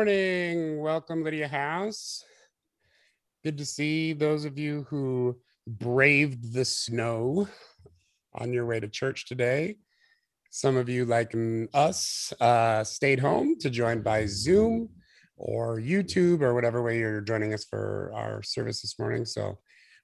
[0.00, 0.80] Morning.
[0.80, 2.24] Welcome, Lydia House.
[3.44, 5.36] Good to see those of you who
[5.66, 7.46] braved the snow
[8.32, 9.76] on your way to church today.
[10.50, 11.34] Some of you, like
[11.74, 14.88] us, uh, stayed home to join by Zoom
[15.36, 19.26] or YouTube or whatever way you're joining us for our service this morning.
[19.26, 19.58] So,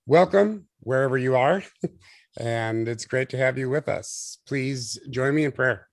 [0.05, 1.63] welcome wherever you are.
[2.39, 4.41] and it's great to have you with us.
[4.47, 5.89] Please join me in prayer.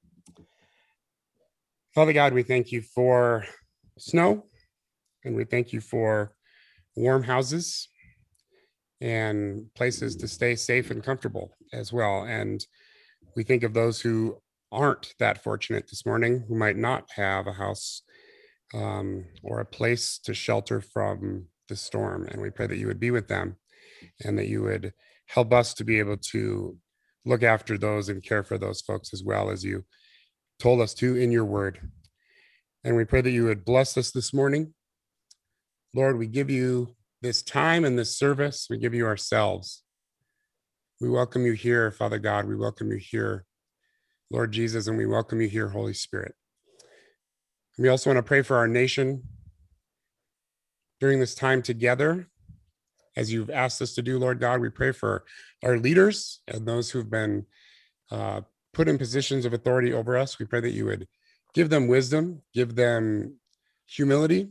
[1.95, 3.45] Father God, we thank you for
[3.97, 4.45] snow
[5.25, 6.33] and we thank you for
[6.95, 7.89] warm houses
[9.01, 12.23] and places to stay safe and comfortable as well.
[12.23, 12.65] And
[13.35, 17.53] we think of those who aren't that fortunate this morning, who might not have a
[17.53, 18.01] house
[18.73, 22.27] um, or a place to shelter from the storm.
[22.31, 23.57] And we pray that you would be with them
[24.23, 24.93] and that you would
[25.27, 26.77] help us to be able to
[27.25, 29.85] look after those and care for those folks as well as you
[30.59, 31.79] told us to in your word.
[32.83, 34.73] And we pray that you would bless us this morning.
[35.95, 38.67] Lord, we give you this time and this service.
[38.69, 39.83] We give you ourselves.
[40.99, 42.45] We welcome you here, Father God.
[42.45, 43.45] We welcome you here,
[44.29, 46.35] Lord Jesus, and we welcome you here, Holy Spirit.
[47.77, 49.23] We also want to pray for our nation
[50.99, 52.27] during this time together.
[53.15, 55.23] As you've asked us to do, Lord God, we pray for
[55.63, 57.45] our leaders and those who've been
[58.11, 58.41] uh,
[58.73, 60.37] put in positions of authority over us.
[60.37, 61.07] We pray that you would
[61.53, 63.37] give them wisdom, give them
[63.85, 64.49] humility.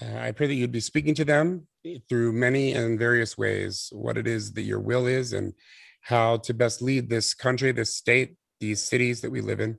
[0.00, 1.66] Uh, I pray that you'd be speaking to them
[2.08, 5.54] through many and various ways, what it is that your will is and
[6.02, 9.78] how to best lead this country, this state, these cities that we live in.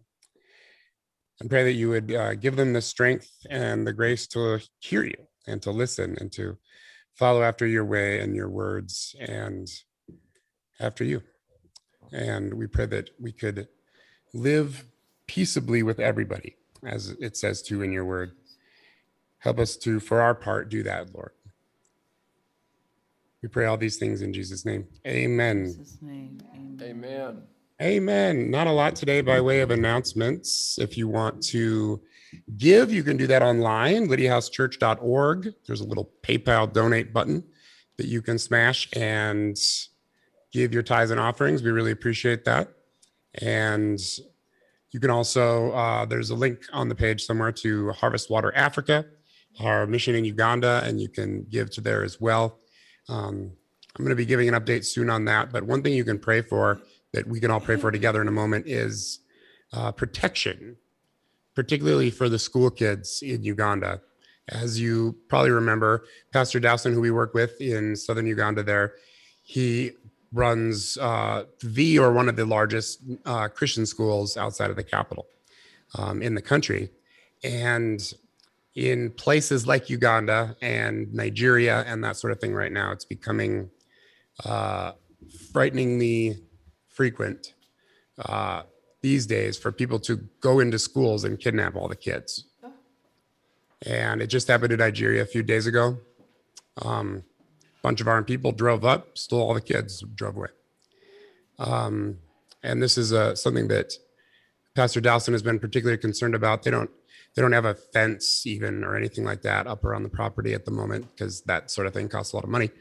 [1.39, 5.03] And pray that you would uh, give them the strength and the grace to hear
[5.03, 6.57] you and to listen and to
[7.15, 9.67] follow after your way and your words and
[10.79, 11.21] after you.
[12.11, 13.67] And we pray that we could
[14.33, 14.83] live
[15.27, 18.31] peaceably with everybody, as it says to in your word.
[19.39, 21.31] Help us to, for our part, do that, Lord.
[23.41, 24.87] We pray all these things in Jesus' name.
[25.05, 25.65] Amen.
[25.65, 26.81] Jesus' name, amen.
[26.81, 27.43] Amen.
[27.79, 28.49] Amen.
[28.49, 30.79] Not a lot today by way of announcements.
[30.79, 32.01] If you want to
[32.57, 35.53] give, you can do that online, lydiahousechurch.org.
[35.67, 37.43] There's a little PayPal donate button
[37.97, 39.55] that you can smash and
[40.51, 41.61] give your tithes and offerings.
[41.61, 42.69] We really appreciate that.
[43.35, 43.99] And
[44.97, 49.05] you can also, uh, there's a link on the page somewhere to Harvest Water Africa,
[49.59, 52.57] our mission in Uganda, and you can give to there as well.
[53.07, 53.51] Um,
[53.95, 55.51] I'm going to be giving an update soon on that.
[55.51, 56.81] But one thing you can pray for
[57.13, 59.19] that we can all pray for together in a moment is
[59.71, 60.77] uh, protection,
[61.53, 64.01] particularly for the school kids in Uganda.
[64.49, 68.93] As you probably remember, Pastor Dowson, who we work with in southern Uganda, there,
[69.43, 69.91] he
[70.33, 75.27] runs uh, the or one of the largest uh, Christian schools outside of the capital
[75.97, 76.89] um, in the country.
[77.43, 78.01] And
[78.75, 83.69] in places like Uganda and Nigeria and that sort of thing right now, it's becoming
[84.45, 84.91] uh,
[85.51, 86.43] frighteningly
[86.87, 87.53] frequent
[88.19, 88.63] uh,
[89.01, 92.45] these days for people to go into schools and kidnap all the kids.
[93.85, 95.99] And it just happened in Nigeria a few days ago.
[96.81, 97.23] Um,
[97.87, 100.49] bunch of armed people drove up, stole all the kids, drove away.
[101.57, 102.17] Um,
[102.61, 103.93] and this is uh, something that
[104.75, 106.63] Pastor Dowson has been particularly concerned about.
[106.63, 106.89] They don't
[107.33, 110.65] they don't have a fence even or anything like that up around the property at
[110.65, 112.71] the moment because that sort of thing costs a lot of money.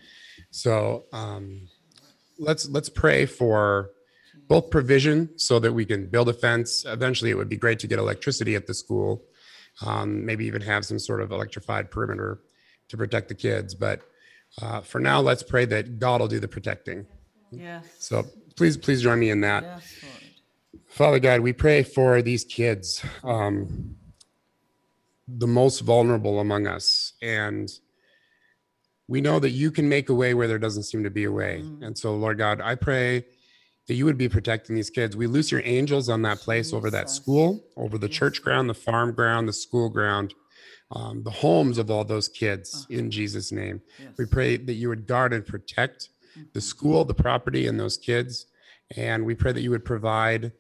[0.51, 1.69] So um,
[2.41, 3.91] let's let's pray for
[4.49, 6.85] both provision so that we can build a fence.
[6.85, 9.23] Eventually, it would be great to get electricity at the school.
[9.87, 12.41] Um, maybe even have some sort of electrified perimeter
[12.89, 13.73] to protect the kids.
[13.73, 14.01] But
[14.63, 17.07] uh, for now, let's pray that God will do the protecting.
[17.51, 18.25] Yes, So
[18.57, 19.65] please, please join me in that.
[19.65, 20.83] yes, Lord.
[20.89, 23.97] Father God, we pray for these kids, um,
[25.29, 27.13] the most vulnerable among us.
[27.23, 27.71] And
[29.09, 31.33] we know that you can make a way where there doesn't seem to be a
[31.33, 31.65] way.
[31.83, 33.25] And so, Lord God, I pray
[33.87, 35.17] that you would be protecting these kids.
[35.17, 38.69] We loose your angels on that place over that school, over the Yes, church ground,
[38.69, 40.35] the farm ground, the school ground,
[40.93, 43.81] um, the homes of all those kids in Jesus' name.
[44.19, 46.09] We pray that you would guard and protect
[46.53, 48.47] the school, the property, and those kids.
[48.97, 50.53] And we pray that you would provide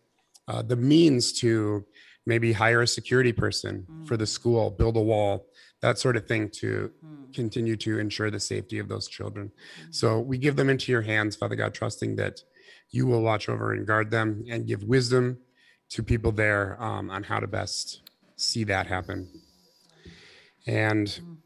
[0.49, 1.85] uh, the means to
[2.25, 5.47] maybe hire a security person for the school, build a wall,
[5.81, 6.91] that sort of thing to
[7.33, 9.53] continue to ensure the safety of those children.
[9.91, 12.41] So we give them into your hands, Father God, trusting that
[12.91, 15.39] you will watch over and guard them and give wisdom
[15.91, 18.03] to people there um, on how to best
[18.37, 19.29] see that happen.
[20.67, 21.39] And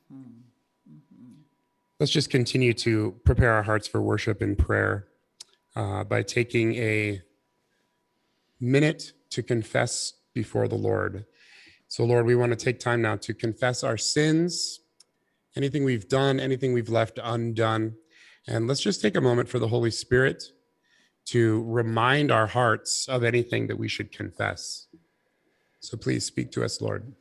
[1.99, 5.09] let's just continue to prepare our hearts for worship and prayer
[5.77, 7.21] uh, by taking a
[8.61, 11.27] minute to confess before the Lord
[11.93, 14.79] So, Lord, we want to take time now to confess our sins,
[15.57, 17.97] anything we've done, anything we've left undone.
[18.47, 20.45] And let's just take a moment for the Holy Spirit
[21.27, 24.87] to remind our hearts of anything that we should confess.
[25.81, 27.13] So please speak to us, Lord.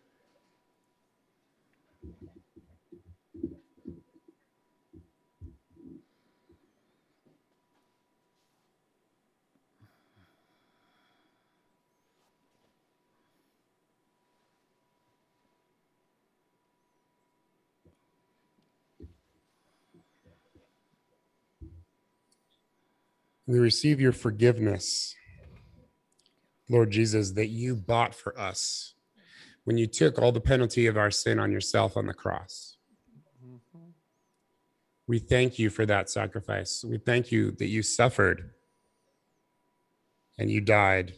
[23.50, 25.16] We receive your forgiveness,
[26.70, 28.94] Lord Jesus, that you bought for us
[29.64, 32.78] when you took all the penalty of our sin on yourself on the cross.
[35.08, 36.86] We thank you for that sacrifice.
[36.88, 38.52] We thank you that you suffered
[40.38, 41.16] and you died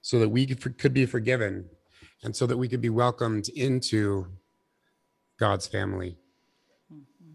[0.00, 1.66] so that we could be forgiven
[2.24, 4.26] and so that we could be welcomed into
[5.38, 6.18] God's family.
[6.92, 7.34] Mm-hmm.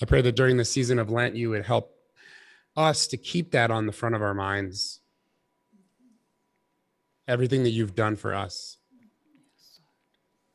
[0.00, 1.96] I pray that during the season of Lent, you would help
[2.78, 5.00] us to keep that on the front of our minds.
[7.26, 8.76] Everything that you've done for us.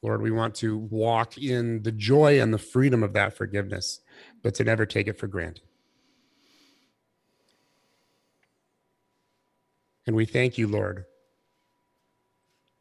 [0.01, 3.99] Lord, we want to walk in the joy and the freedom of that forgiveness,
[4.41, 5.63] but to never take it for granted.
[10.07, 11.05] And we thank you, Lord,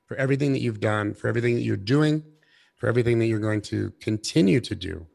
[0.07, 2.25] for everything that you've done, for everything that you're doing,
[2.77, 5.07] for everything that you're going to continue to do.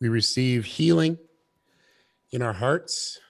[0.00, 1.18] We receive healing
[2.32, 3.20] in our hearts.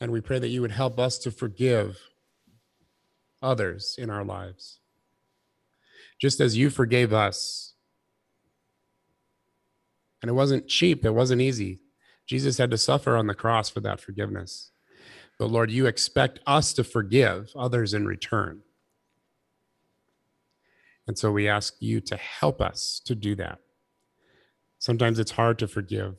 [0.00, 1.98] And we pray that you would help us to forgive
[3.42, 4.80] others in our lives.
[6.20, 7.74] Just as you forgave us.
[10.22, 11.80] And it wasn't cheap, it wasn't easy.
[12.26, 14.72] Jesus had to suffer on the cross for that forgiveness.
[15.38, 18.62] But Lord, you expect us to forgive others in return.
[21.06, 23.60] And so we ask you to help us to do that.
[24.78, 26.16] Sometimes it's hard to forgive.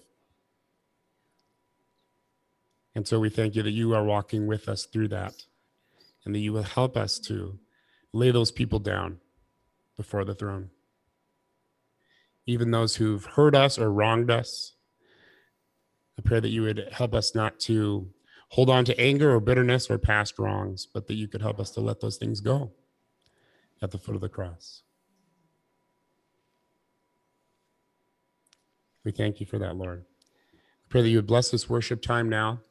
[2.98, 5.44] And so we thank you that you are walking with us through that
[6.26, 7.60] and that you will help us to
[8.12, 9.20] lay those people down
[9.98, 10.72] before the throne.
[12.48, 14.74] Even those who've hurt us or wronged us,
[16.18, 18.10] I pray that you would help us not to
[18.50, 21.70] hold on to anger or bitterness or past wrongs, but that you could help us
[21.74, 22.72] to let those things go
[23.80, 24.82] at the foot of the cross.
[29.04, 30.04] We thank you for that, Lord.
[30.56, 32.62] I pray that you would bless this worship time now.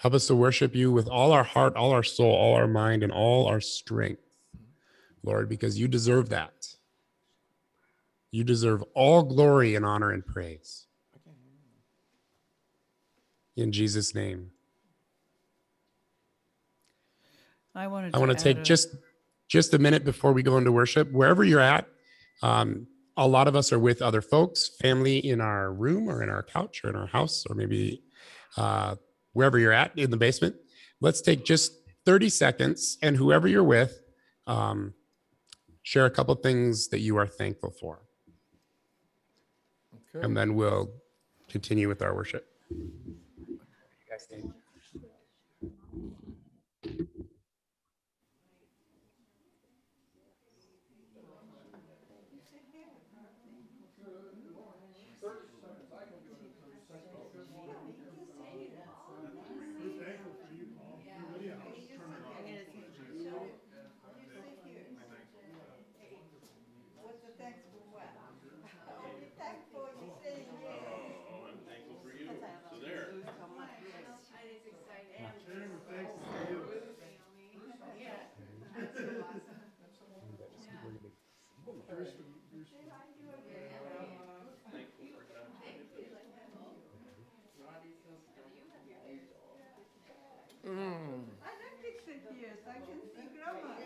[0.00, 3.02] Help us to worship you with all our heart, all our soul, all our mind,
[3.02, 4.22] and all our strength,
[5.22, 6.68] Lord, because you deserve that.
[8.30, 10.86] You deserve all glory and honor and praise.
[13.56, 14.52] In Jesus' name.
[17.74, 18.14] I wanted.
[18.14, 18.88] I want to take a- just
[19.48, 21.12] just a minute before we go into worship.
[21.12, 21.86] Wherever you're at,
[22.42, 22.86] um,
[23.18, 26.42] a lot of us are with other folks, family in our room or in our
[26.42, 28.02] couch or in our house or maybe
[28.56, 28.96] uh,
[29.32, 30.56] wherever you're at in the basement.
[31.00, 31.72] Let's take just
[32.04, 34.00] 30 seconds and whoever you're with,
[34.46, 34.94] um,
[35.82, 38.00] share a couple things that you are thankful for,
[40.14, 40.24] Okay.
[40.24, 40.90] and then we'll
[41.48, 42.46] continue with our worship.
[42.70, 43.58] You
[44.08, 44.52] guys think?
[67.00, 68.10] What's the thanks for what?
[68.44, 70.44] You're thankful you say
[75.10, 75.34] yes.
[90.60, 93.80] I don't fix it here, so I can see grandma.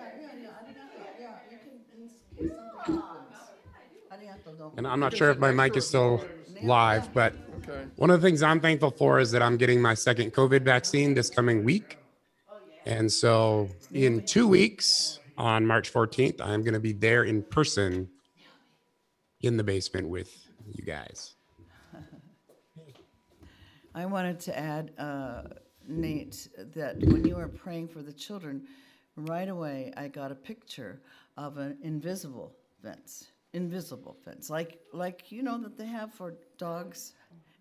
[4.76, 6.24] And I'm not sure if my mic is still
[6.62, 7.34] live, but
[7.68, 7.86] Okay.
[7.96, 11.14] one of the things I'm thankful for is that I'm getting my second COVID vaccine
[11.14, 11.96] this coming week.
[12.86, 18.08] And so in two weeks, on March 14th, I'm going to be there in person
[19.40, 20.32] in the basement with
[20.66, 21.34] you guys.
[23.94, 25.42] I wanted to add, uh,
[25.88, 28.62] Nate, that when you were praying for the children,
[29.16, 31.00] right away I got a picture
[31.36, 37.14] of an invisible fence, invisible fence, like like you know that they have for dogs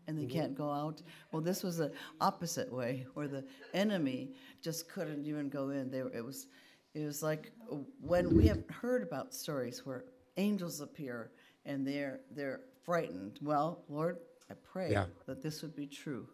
[0.07, 1.01] and they can't go out.
[1.31, 5.89] Well, this was the opposite way, where the enemy just couldn't even go in.
[5.89, 6.47] They were, it was,
[6.93, 7.53] it was like
[8.01, 10.03] when we have heard about stories where
[10.35, 11.31] angels appear
[11.65, 13.39] and they're they're frightened.
[13.41, 14.17] Well, Lord,
[14.51, 15.05] I pray Yeah.
[15.25, 16.27] that this would be true,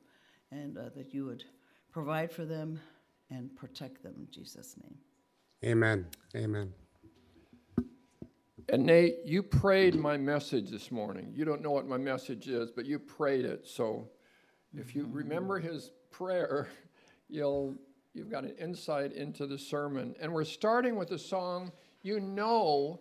[0.51, 1.43] and uh, that you would
[1.91, 2.79] provide for them
[3.29, 4.97] and protect them in Jesus' name.
[5.63, 6.07] Amen.
[6.35, 6.73] Amen.
[8.71, 11.31] And Nate, you prayed my message this morning.
[11.33, 13.67] You don't know what my message is, but you prayed it.
[13.67, 14.07] So
[14.77, 16.67] if you remember his prayer,
[17.29, 17.75] you'll
[18.13, 20.13] you've got an insight into the sermon.
[20.21, 21.71] And we're starting with a song
[22.03, 22.99] you know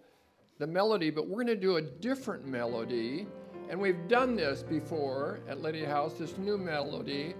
[0.59, 3.27] the melody, but we're going to do a different melody.
[3.69, 7.35] And we've done this before at Lydia House, this new melody.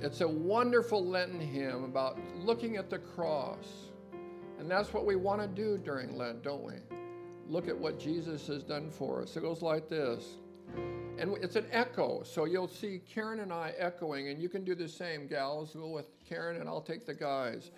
[0.00, 3.87] It's a wonderful Lenten hymn about looking at the cross.
[4.58, 6.74] And that's what we want to do during Lent, don't we?
[7.46, 9.36] Look at what Jesus has done for us.
[9.36, 10.26] It goes like this.
[11.18, 14.74] And it's an echo, so you'll see Karen and I echoing, and you can do
[14.74, 15.74] the same, gals.
[15.74, 17.70] Go with Karen, and I'll take the guys.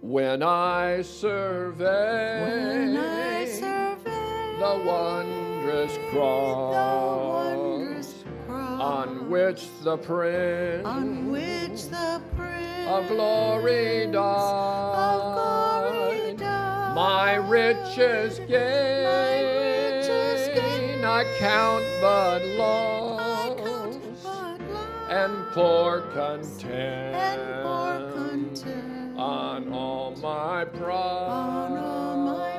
[0.00, 9.96] When I survey, When I survey the wondrous cross, the wondrous cross on which the
[9.96, 19.04] Prince on which the Prince of glory died, of glory died, my riches gain,
[20.00, 23.20] riches gain, I count but loss,
[23.62, 26.12] count but loss, and pour and
[28.14, 28.64] content
[29.18, 30.88] on all my pride.
[30.88, 32.58] on all my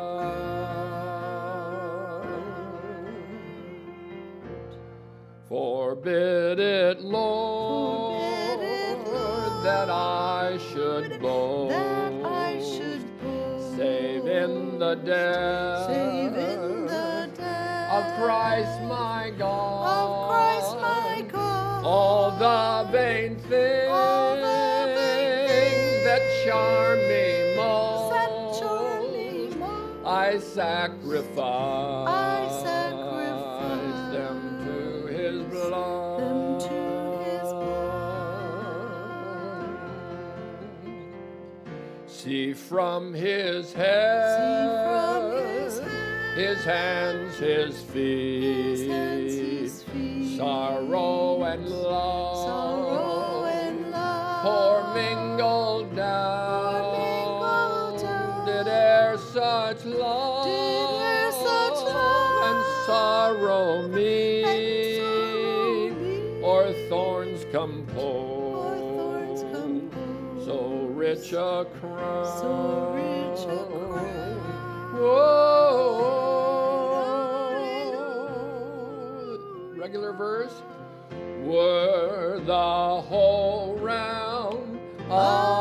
[5.50, 7.99] Forbid it, Lord, Forbid it, Lord,
[9.80, 17.30] that I should boast, that I should boast, save in the death, save in the
[17.38, 24.96] death of Christ my God, of Christ my God, all the vain things, All the
[24.98, 30.06] vain things that charm me most, that charm me most.
[30.06, 32.69] I sacrifice, I sacrifice
[42.70, 45.32] from His head, See from
[45.66, 53.90] His hand, His hands, His feet, His hands, His feet, sorrow and love, sorrow and
[53.90, 56.92] love, pour mingled down.
[56.94, 58.46] mingled down.
[58.46, 64.39] Did e'er such love, Did e'er such love and sorrow meet,
[71.10, 74.38] rich a crown, so rich a crown.
[74.94, 75.40] Whoa.
[79.76, 80.62] Regular verse.
[81.44, 85.59] Were the whole round of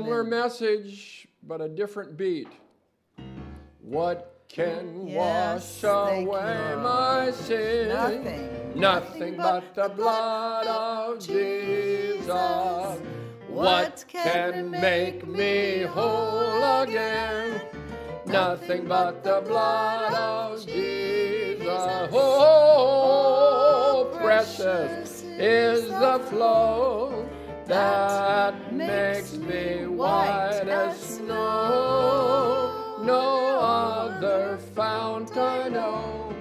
[0.00, 0.30] Similar Amen.
[0.40, 2.48] message, but a different beat.
[3.82, 7.88] What can Yes, wash away my sin?
[7.88, 8.80] Nothing.
[8.80, 12.30] Nothing but the blood of Jesus.
[13.50, 17.60] What can make me whole again?
[18.24, 22.08] Nothing but the blood of Jesus.
[22.10, 27.29] Oh, oh, precious is the flow
[27.70, 32.98] that makes me white as snow.
[33.04, 36.34] No other fount I know.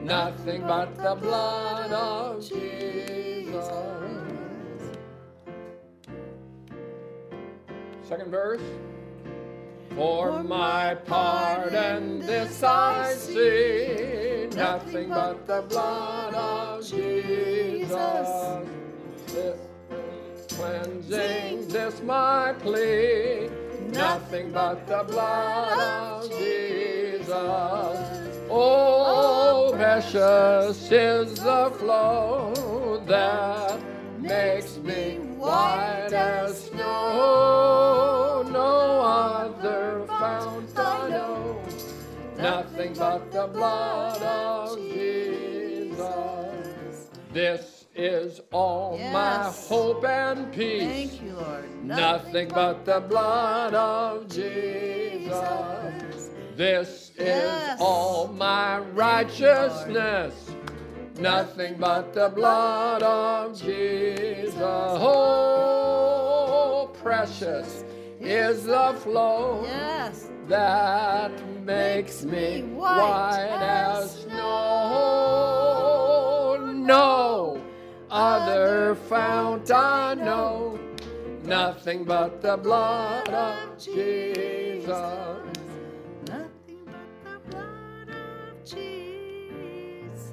[0.00, 3.68] Nothing but the blood of Jesus.
[8.08, 8.62] Second verse.
[9.94, 18.66] For my part, and this I see, nothing but the blood of Jesus.
[20.62, 23.50] Cleansing, this my plea,
[23.88, 27.34] nothing but the blood of Jesus.
[28.48, 33.80] Oh, precious is the flow that
[34.20, 38.44] makes me white as snow.
[38.48, 41.60] No other fount I know,
[42.36, 45.98] nothing but the blood of Jesus.
[47.32, 50.82] This is all my hope and peace.
[50.82, 51.84] Thank you, Lord.
[51.84, 55.30] Nothing but the blood of Jesus.
[56.56, 57.74] This Yes.
[57.76, 60.34] is all my righteousness.
[61.18, 64.54] Nothing but the blood of Jesus.
[65.76, 67.84] Oh, precious
[68.20, 70.28] is the flow Yes.
[70.48, 71.30] that
[71.64, 74.38] makes me white as snow.
[76.74, 77.61] No
[78.12, 80.78] other fount I know,
[81.44, 84.86] nothing but the blood of Jesus.
[86.28, 90.32] Nothing but the blood of Jesus.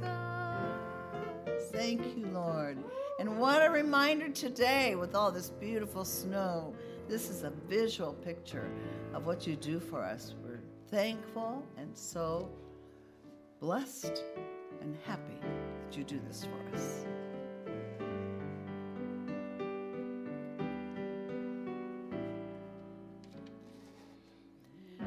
[1.71, 2.77] Thank you, Lord.
[3.17, 6.74] And what a reminder today with all this beautiful snow.
[7.07, 8.69] This is a visual picture
[9.13, 10.36] of what you do for us.
[10.43, 10.59] We're
[10.91, 12.50] thankful and so
[13.62, 14.21] blessed
[14.81, 17.05] and happy that you do this for us.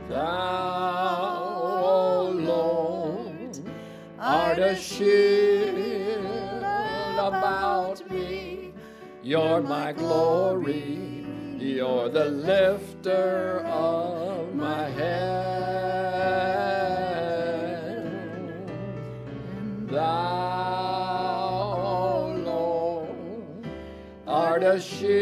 [0.09, 1.63] Thou
[2.31, 3.51] alone
[4.19, 6.13] art a shield
[7.19, 8.73] about me.
[9.23, 11.27] You're my glory.
[11.59, 15.43] You're the lifter of my head.
[19.87, 20.73] Thou
[22.31, 23.65] alone
[24.27, 25.13] art a shield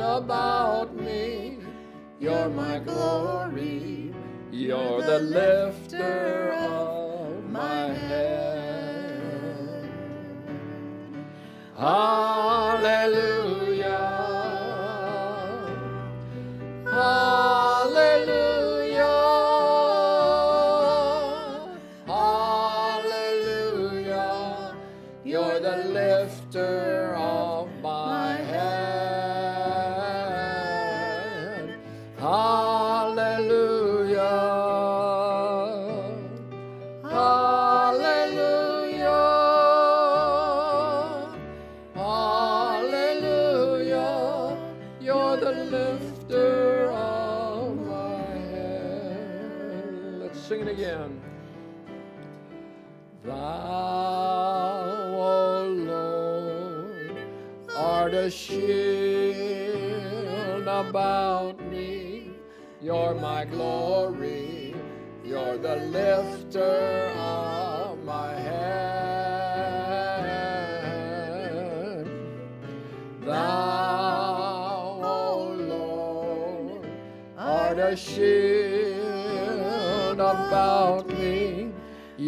[0.00, 0.79] about
[2.60, 4.12] my glory.
[4.52, 9.88] You're the lifter of my head.
[11.76, 13.39] Hallelujah.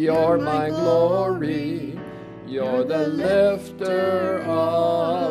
[0.03, 1.97] You're my glory.
[2.45, 5.22] You're the lifter of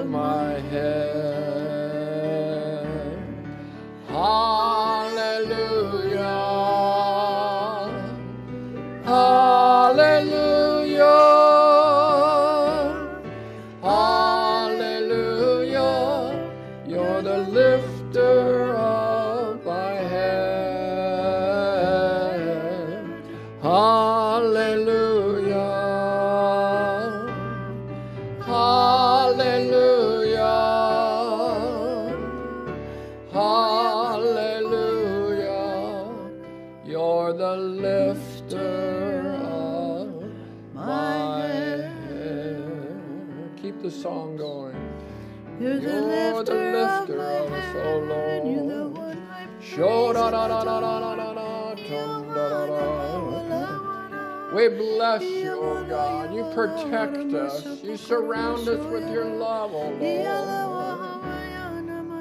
[56.54, 57.82] protect us.
[57.82, 60.00] You surround us with your love, O Lord.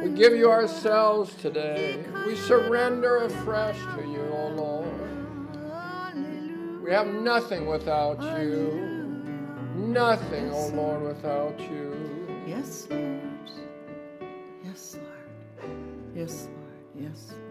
[0.03, 2.03] We give you ourselves today.
[2.25, 4.87] We surrender afresh to you, O Lord.
[6.83, 8.89] We have nothing without you.
[9.75, 11.93] Nothing, O Lord, without you.
[12.47, 13.21] Yes, Lord.
[14.63, 15.29] Yes, Lord.
[16.15, 17.03] Yes, Lord.
[17.03, 17.50] Yes, Lord.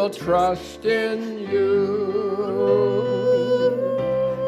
[0.00, 1.68] Will trust in you.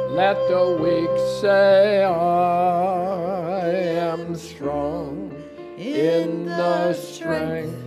[0.09, 5.31] Let the weak say, I am strong
[5.77, 7.85] in the strength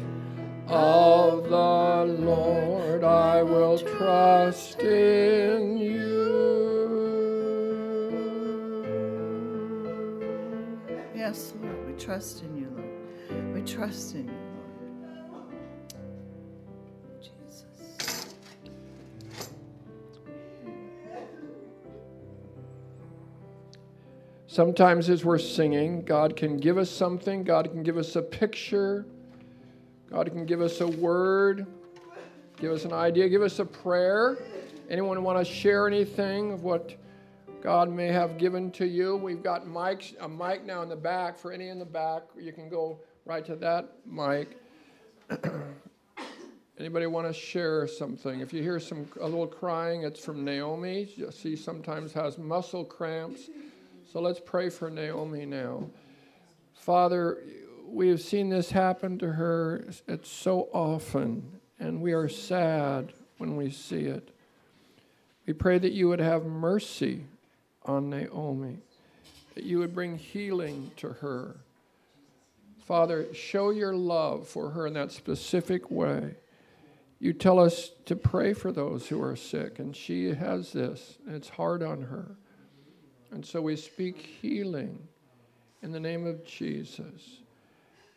[0.68, 3.04] of the Lord.
[3.04, 6.06] I will trust in you.
[11.16, 11.88] Yes, Lord.
[11.88, 13.56] We trust in you, Lord.
[13.56, 14.45] We trust in you,
[24.56, 29.06] Sometimes, as we're singing, God can give us something, God can give us a picture,
[30.10, 31.68] God can give us a word,
[32.62, 34.38] give us an idea, give us a prayer.
[34.90, 36.96] Anyone want to share anything of what
[37.62, 39.18] God may have given to you?
[39.18, 41.38] We've got mics, a mic now in the back.
[41.38, 44.58] For any in the back, you can go right to that mic.
[46.80, 48.40] Anybody want to share something?
[48.40, 51.10] If you hear some a little crying, it's from Naomi.
[51.38, 53.50] She sometimes has muscle cramps.
[54.16, 55.90] So let's pray for Naomi now.
[56.74, 57.40] Father,
[57.86, 59.90] we have seen this happen to her.
[60.08, 64.30] It's so often, and we are sad when we see it.
[65.46, 67.26] We pray that you would have mercy
[67.84, 68.78] on Naomi,
[69.54, 71.58] that you would bring healing to her.
[72.86, 76.36] Father, show your love for her in that specific way.
[77.20, 81.36] You tell us to pray for those who are sick, and she has this, and
[81.36, 82.38] it's hard on her.
[83.32, 85.08] And so we speak healing
[85.82, 87.40] in the name of Jesus.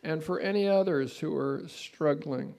[0.03, 2.55] And for any others who are struggling,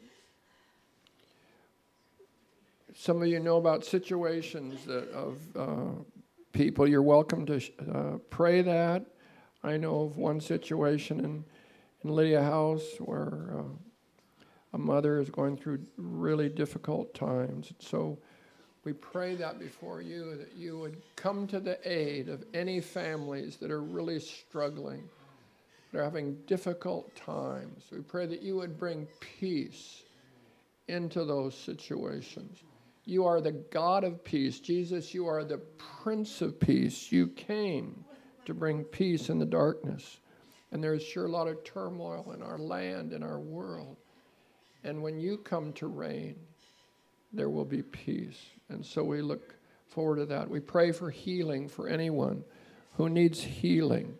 [2.95, 6.03] some of you know about situations that of uh,
[6.53, 6.87] people.
[6.87, 7.61] You're welcome to
[7.93, 9.07] uh, pray that.
[9.63, 11.45] I know of one situation in,
[12.03, 13.63] in Lydia House where uh,
[14.73, 17.73] a mother is going through really difficult times.
[17.79, 18.19] So
[18.91, 23.57] we pray that before you, that you would come to the aid of any families
[23.59, 25.09] that are really struggling,
[25.93, 27.85] that are having difficult times.
[27.93, 30.03] We pray that you would bring peace
[30.89, 32.65] into those situations.
[33.05, 34.59] You are the God of peace.
[34.59, 35.59] Jesus, you are the
[36.03, 37.13] Prince of Peace.
[37.13, 38.05] You came
[38.45, 40.19] to bring peace in the darkness.
[40.73, 43.99] And there's sure a lot of turmoil in our land, in our world.
[44.83, 46.35] And when you come to reign,
[47.33, 48.41] there will be peace.
[48.71, 49.55] And so we look
[49.87, 50.49] forward to that.
[50.49, 52.45] We pray for healing for anyone
[52.95, 54.17] who needs healing.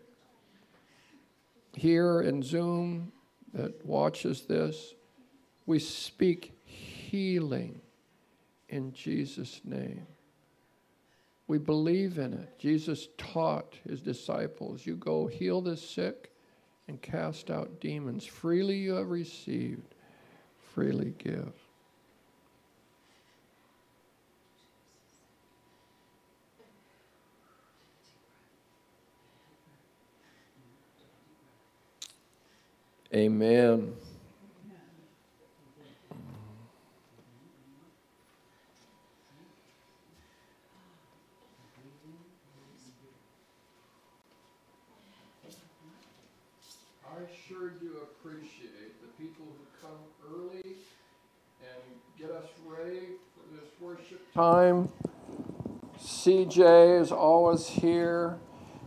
[1.73, 3.11] Here in Zoom
[3.53, 4.93] that watches this,
[5.65, 7.81] we speak healing
[8.69, 10.07] in Jesus' name.
[11.47, 12.59] We believe in it.
[12.59, 16.31] Jesus taught his disciples you go heal the sick
[16.87, 18.25] and cast out demons.
[18.25, 19.95] Freely you have received,
[20.73, 21.53] freely give.
[33.13, 33.93] Amen.
[47.03, 49.97] I sure do appreciate the people who come
[50.33, 50.77] early
[51.61, 51.81] and
[52.17, 54.89] get us ready for this worship time.
[55.99, 58.37] CJ is always here,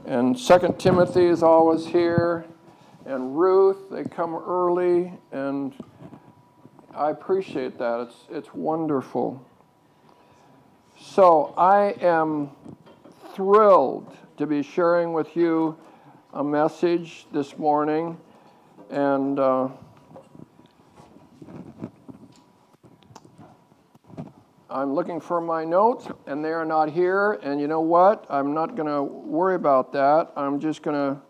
[0.06, 2.46] and Second Timothy is always here,
[3.06, 3.90] and Ruth.
[3.90, 5.74] They come early, and
[6.94, 8.00] I appreciate that.
[8.00, 9.44] It's it's wonderful.
[11.00, 12.50] So I am
[13.34, 15.76] thrilled to be sharing with you
[16.32, 18.16] a message this morning,
[18.90, 19.68] and uh,
[24.70, 27.34] I'm looking for my notes, and they are not here.
[27.42, 28.26] And you know what?
[28.28, 30.32] I'm not going to worry about that.
[30.36, 31.20] I'm just going to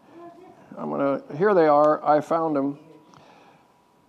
[0.76, 2.04] I'm going to, here they are.
[2.04, 2.78] I found them.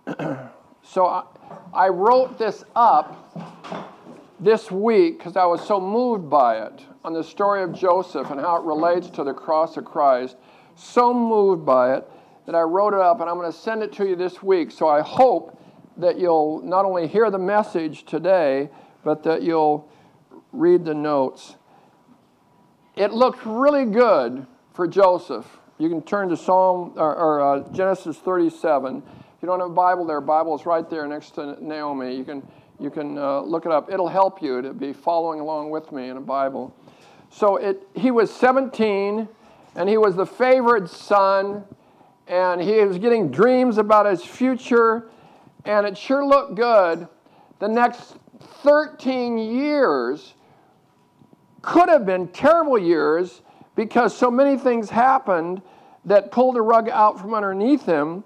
[0.82, 1.24] so I,
[1.72, 3.32] I wrote this up
[4.40, 8.40] this week because I was so moved by it on the story of Joseph and
[8.40, 10.36] how it relates to the cross of Christ.
[10.74, 12.08] So moved by it
[12.46, 14.70] that I wrote it up and I'm going to send it to you this week.
[14.70, 15.60] So I hope
[15.96, 18.68] that you'll not only hear the message today,
[19.04, 19.88] but that you'll
[20.52, 21.56] read the notes.
[22.96, 25.46] It looked really good for Joseph.
[25.78, 29.02] You can turn to Psalm or, or uh, Genesis 37.
[29.06, 32.16] If you don't have a Bible there, Bible is right there next to Naomi.
[32.16, 32.42] You can
[32.78, 33.90] you can uh, look it up.
[33.90, 36.74] It'll help you to be following along with me in a Bible.
[37.30, 39.28] So it, he was 17,
[39.74, 41.64] and he was the favored son,
[42.26, 45.08] and he was getting dreams about his future,
[45.64, 47.08] and it sure looked good.
[47.58, 48.16] The next
[48.62, 50.34] 13 years
[51.62, 53.40] could have been terrible years
[53.76, 55.62] because so many things happened
[56.06, 58.24] that pulled the rug out from underneath him.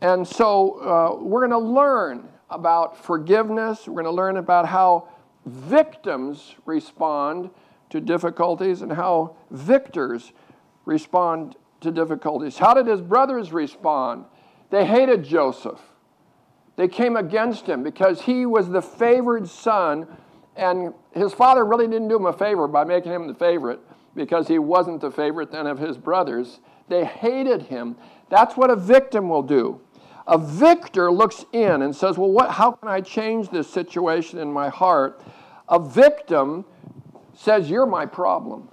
[0.00, 3.86] And so uh, we're going to learn about forgiveness.
[3.86, 5.08] We're going to learn about how
[5.44, 7.50] victims respond
[7.90, 10.32] to difficulties and how victors
[10.84, 12.56] respond to difficulties.
[12.56, 14.24] How did his brothers respond?
[14.70, 15.80] They hated Joseph.
[16.76, 20.06] They came against him because he was the favored son
[20.54, 23.80] and his father really didn't do him a favor by making him the favorite
[24.16, 26.58] because he wasn't the favorite then of his brothers.
[26.88, 27.96] They hated him.
[28.30, 29.80] That's what a victim will do.
[30.26, 34.52] A victor looks in and says, Well, what, how can I change this situation in
[34.52, 35.22] my heart?
[35.68, 36.64] A victim
[37.34, 38.68] says, You're my problem.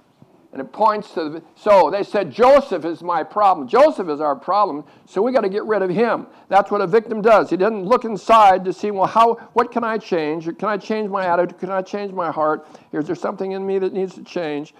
[0.52, 3.66] And it points to the, so they said, Joseph is my problem.
[3.66, 6.28] Joseph is our problem, so we got to get rid of him.
[6.48, 7.50] That's what a victim does.
[7.50, 10.44] He doesn't look inside to see, well, how, what can I change?
[10.44, 11.58] Can I change my attitude?
[11.58, 12.68] Can I change my heart?
[12.92, 14.74] Is there something in me that needs to change?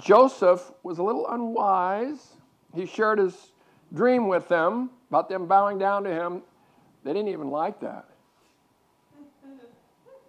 [0.00, 2.34] Joseph was a little unwise.
[2.74, 3.52] He shared his
[3.92, 6.42] dream with them about them bowing down to him.
[7.04, 8.06] They didn't even like that.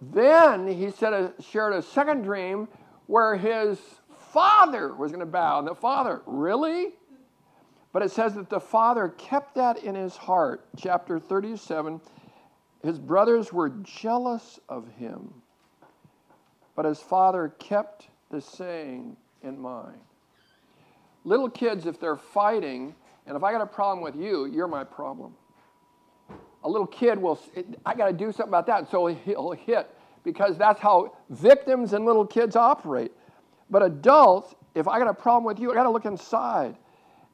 [0.00, 2.68] then he said, shared a second dream
[3.06, 3.78] where his
[4.18, 5.58] father was going to bow.
[5.58, 6.90] And the father, really?
[7.92, 10.64] But it says that the father kept that in his heart.
[10.76, 12.00] Chapter 37
[12.82, 15.32] his brothers were jealous of him,
[16.74, 19.98] but his father kept the saying in mind.
[21.24, 22.94] Little kids, if they're fighting,
[23.26, 25.34] and if I got a problem with you, you're my problem.
[26.64, 27.40] A little kid will,
[27.84, 29.88] I got to do something about that, so he'll hit
[30.24, 33.12] because that's how victims and little kids operate.
[33.70, 36.76] But adults, if I got a problem with you, I got to look inside.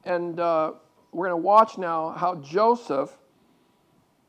[0.05, 0.73] And uh,
[1.12, 3.16] we're going to watch now how Joseph,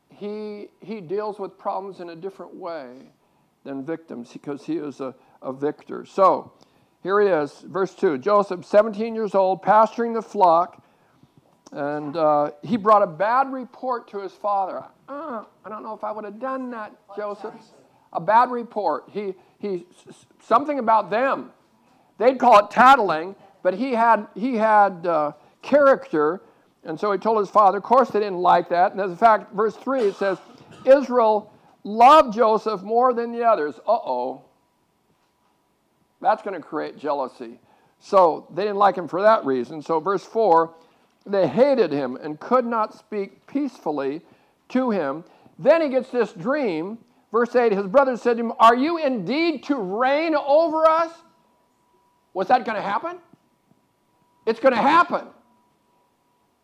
[0.08, 3.10] he, he deals with problems in a different way
[3.64, 6.04] than victims because he is a, a victor.
[6.04, 6.52] So
[7.02, 8.18] here he is, verse 2.
[8.18, 10.82] Joseph, 17 years old, pasturing the flock,
[11.72, 14.84] and uh, he brought a bad report to his father.
[15.08, 17.54] Uh, I don't know if I would have done that, Joseph.
[18.12, 19.04] A bad report.
[19.10, 19.86] He, he,
[20.42, 21.52] something about them.
[22.18, 25.32] They'd call it tattling, but he had, he had uh,
[25.62, 26.42] character,
[26.84, 27.78] and so he told his father.
[27.78, 28.92] Of course, they didn't like that.
[28.92, 30.38] And as a fact, verse 3, it says,
[30.84, 31.52] Israel
[31.84, 33.76] loved Joseph more than the others.
[33.86, 34.44] Uh oh.
[36.20, 37.58] That's going to create jealousy.
[37.98, 39.82] So they didn't like him for that reason.
[39.82, 40.74] So, verse 4,
[41.26, 44.22] they hated him and could not speak peacefully
[44.70, 45.24] to him.
[45.58, 46.98] Then he gets this dream.
[47.30, 51.12] Verse 8, his brothers said to him, Are you indeed to reign over us?
[52.32, 53.18] Was that going to happen?
[54.46, 55.26] It's going to happen.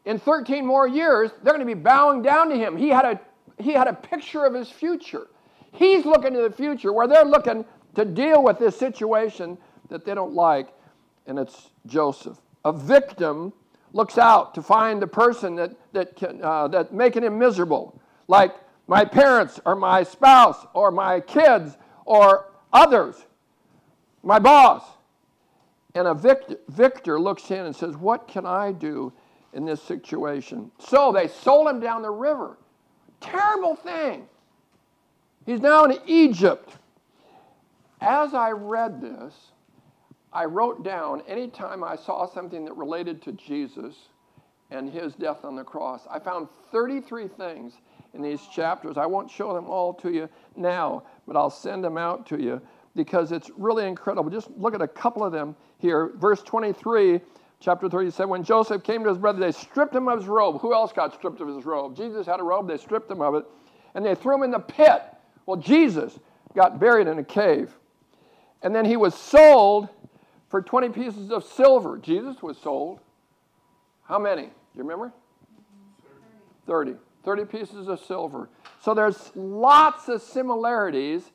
[0.06, 2.76] In 13 more years, they're going to be bowing down to him.
[2.76, 3.20] He had a,
[3.62, 5.26] he had a picture of his future.
[5.72, 7.64] He's looking to the future where they're looking
[7.96, 10.68] to deal with this situation that they don't like,
[11.26, 12.38] and it's Joseph.
[12.64, 13.52] A victim
[13.92, 18.54] looks out to find the person that, that can, uh, that's making him miserable, like
[18.86, 23.16] my parents or my spouse or my kids or others,
[24.22, 24.82] my boss.
[25.94, 29.10] And a victor, victor looks in and says, What can I do
[29.54, 30.70] in this situation?
[30.78, 32.58] So they sold him down the river.
[33.20, 34.28] Terrible thing.
[35.46, 36.76] He's now in Egypt.
[38.00, 39.34] As I read this,
[40.32, 43.94] I wrote down anytime I saw something that related to Jesus
[44.70, 46.06] and his death on the cross.
[46.10, 47.74] I found 33 things
[48.14, 48.96] in these chapters.
[48.96, 52.60] I won't show them all to you now, but I'll send them out to you
[52.94, 54.30] because it's really incredible.
[54.30, 56.12] Just look at a couple of them here.
[56.16, 57.20] Verse 23,
[57.60, 58.28] chapter 37.
[58.28, 60.60] When Joseph came to his brother, they stripped him of his robe.
[60.60, 61.96] Who else got stripped of his robe?
[61.96, 63.44] Jesus had a robe, they stripped him of it,
[63.94, 65.02] and they threw him in the pit.
[65.46, 66.18] Well, Jesus
[66.54, 67.74] got buried in a cave.
[68.62, 69.88] And then he was sold
[70.48, 71.98] for 20 pieces of silver.
[71.98, 73.00] Jesus was sold.
[74.04, 74.42] How many?
[74.42, 75.12] Do you remember?
[76.66, 76.94] 30.
[77.24, 78.48] 30 pieces of silver.
[78.80, 81.32] So there's lots of similarities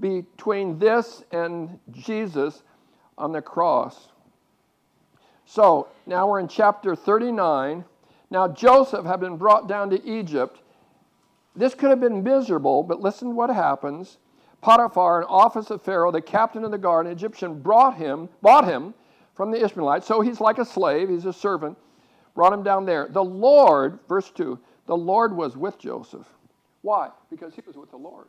[0.00, 2.62] between this and Jesus
[3.16, 4.08] on the cross.
[5.46, 7.84] So now we're in chapter 39.
[8.30, 10.60] Now Joseph had been brought down to Egypt.
[11.54, 14.18] This could have been miserable, but listen to what happens.
[14.60, 18.64] Potiphar, an office of Pharaoh, the captain of the guard, an Egyptian, brought him, bought
[18.64, 18.94] him
[19.34, 20.06] from the Ishmaelites.
[20.06, 21.76] So he's like a slave, he's a servant.
[22.34, 23.08] Brought him down there.
[23.08, 26.26] The Lord, verse 2, the Lord was with Joseph.
[26.82, 27.10] Why?
[27.30, 28.26] Because he was with the Lord.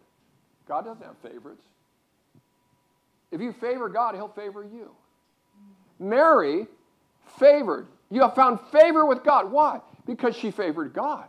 [0.68, 1.63] God doesn't have favorites.
[3.32, 4.92] If you favor God, he'll favor you.
[6.00, 6.68] Mary
[7.40, 7.88] favored.
[8.10, 9.52] You have found favor with God.
[9.52, 9.82] Why?
[10.06, 11.26] Because she favored God.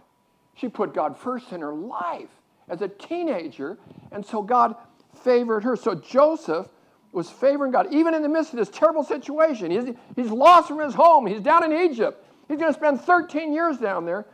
[0.54, 2.30] She put God first in her life
[2.68, 3.78] as a teenager,
[4.12, 4.76] and so God
[5.14, 5.76] favored her.
[5.76, 6.68] So Joseph
[7.12, 9.70] was favoring God, even in the midst of this terrible situation.
[9.70, 12.24] He's, he's lost from his home, he's down in Egypt.
[12.48, 14.26] He's going to spend 13 years down there,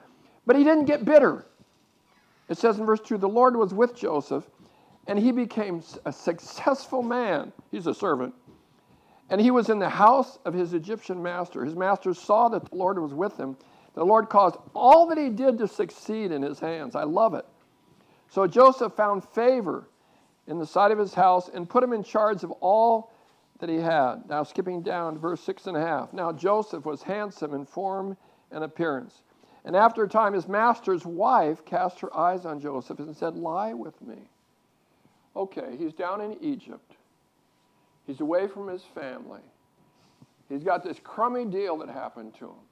[0.47, 1.47] but he didn't get bitter.
[2.49, 4.45] It says in verse 2 the Lord was with Joseph,
[5.07, 7.53] and he became a successful man.
[7.71, 8.35] He's a servant.
[9.31, 11.65] And he was in the house of his Egyptian master.
[11.65, 13.57] His master saw that the Lord was with him.
[13.95, 16.95] The Lord caused all that he did to succeed in his hands.
[16.95, 17.47] I love it.
[18.29, 19.89] So Joseph found favor
[20.47, 23.13] in the side of his house and put him in charge of all
[23.61, 24.29] that he had.
[24.29, 26.13] Now, skipping down to verse six and a half.
[26.13, 28.17] Now, Joseph was handsome in form
[28.51, 29.23] and appearance.
[29.65, 33.73] And after a time, his master's wife cast her eyes on Joseph and said, Lie
[33.73, 34.19] with me.
[35.37, 36.97] Okay, he's down in Egypt.
[38.07, 39.41] He's away from his family.
[40.49, 42.63] He's got this crummy deal that happened to him.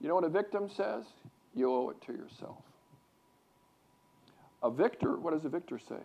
[0.00, 1.04] You know what a victim says?
[1.54, 2.58] You owe it to yourself.
[4.62, 6.02] A victor, what does a victor say?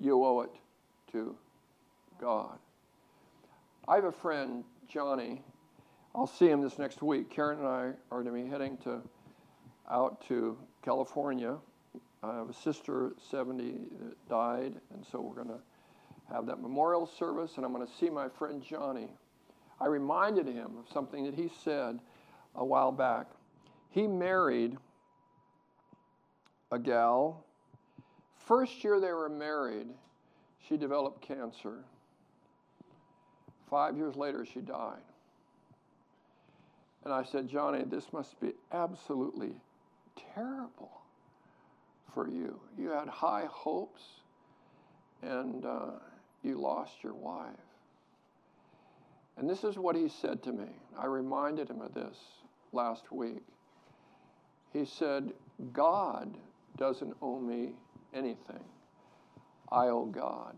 [0.00, 0.50] You owe it
[1.12, 1.36] to
[2.20, 2.58] God.
[3.88, 5.42] I have a friend, Johnny.
[6.14, 7.30] I'll see him this next week.
[7.30, 9.00] Karen and I are going to be heading to
[9.90, 11.56] out to California.
[12.22, 15.60] I have a sister, 70, that died, and so we're going to
[16.32, 19.08] have that memorial service, and I'm going to see my friend Johnny.
[19.80, 22.00] I reminded him of something that he said
[22.54, 23.26] a while back.
[23.90, 24.76] He married
[26.72, 27.45] a gal.
[28.46, 29.88] First year they were married,
[30.68, 31.84] she developed cancer.
[33.68, 35.02] Five years later, she died.
[37.04, 39.50] And I said, Johnny, this must be absolutely
[40.34, 41.02] terrible
[42.14, 42.60] for you.
[42.78, 44.02] You had high hopes
[45.22, 45.90] and uh,
[46.44, 47.50] you lost your wife.
[49.36, 50.68] And this is what he said to me.
[50.96, 52.16] I reminded him of this
[52.72, 53.42] last week.
[54.72, 55.32] He said,
[55.72, 56.36] God
[56.76, 57.72] doesn't owe me
[58.14, 58.64] anything,
[59.70, 60.56] I owe God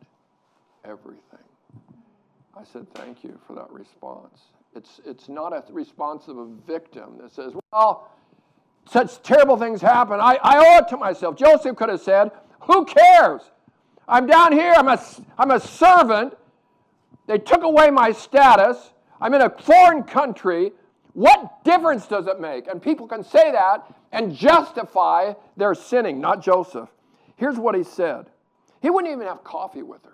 [0.85, 1.39] everything.
[2.57, 4.41] I said, Thank you for that response.
[4.75, 8.11] It's, it's not a response of a victim that says, Well,
[8.89, 10.21] such terrible things happen.
[10.21, 11.37] I, I owe it to myself.
[11.37, 12.31] Joseph could have said,
[12.61, 13.43] Who cares?
[14.09, 14.73] I'm down here.
[14.77, 15.03] I'm a,
[15.37, 16.37] I'm a servant.
[17.27, 18.93] They took away my status.
[19.21, 20.73] I'm in a foreign country.
[21.13, 22.69] What difference does it make?
[22.69, 26.89] And people can say that and justify their sinning, not Joseph.
[27.39, 28.27] Here's what he said
[28.83, 30.13] he wouldn't even have coffee with her.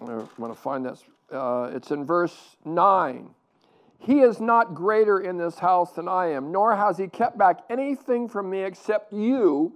[0.00, 1.02] I'm going to find this.
[1.30, 3.30] Uh, it's in verse 9.
[3.98, 7.60] He is not greater in this house than I am, nor has he kept back
[7.68, 9.74] anything from me except you,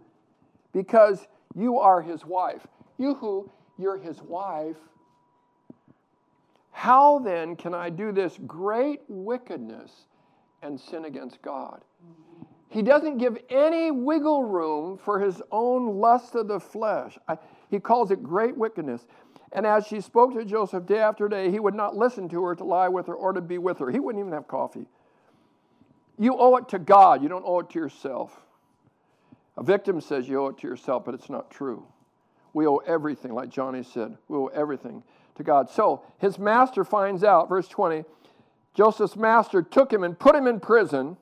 [0.72, 2.66] because you are his wife.
[2.96, 4.78] You who, you're his wife.
[6.72, 10.06] How then can I do this great wickedness
[10.62, 11.82] and sin against God?
[12.74, 17.16] He doesn't give any wiggle room for his own lust of the flesh.
[17.28, 17.38] I,
[17.70, 19.06] he calls it great wickedness.
[19.52, 22.56] And as she spoke to Joseph day after day, he would not listen to her
[22.56, 23.92] to lie with her or to be with her.
[23.92, 24.86] He wouldn't even have coffee.
[26.18, 28.42] You owe it to God, you don't owe it to yourself.
[29.56, 31.86] A victim says you owe it to yourself, but it's not true.
[32.54, 34.18] We owe everything, like Johnny said.
[34.26, 35.04] We owe everything
[35.36, 35.70] to God.
[35.70, 38.04] So his master finds out, verse 20,
[38.74, 41.16] Joseph's master took him and put him in prison.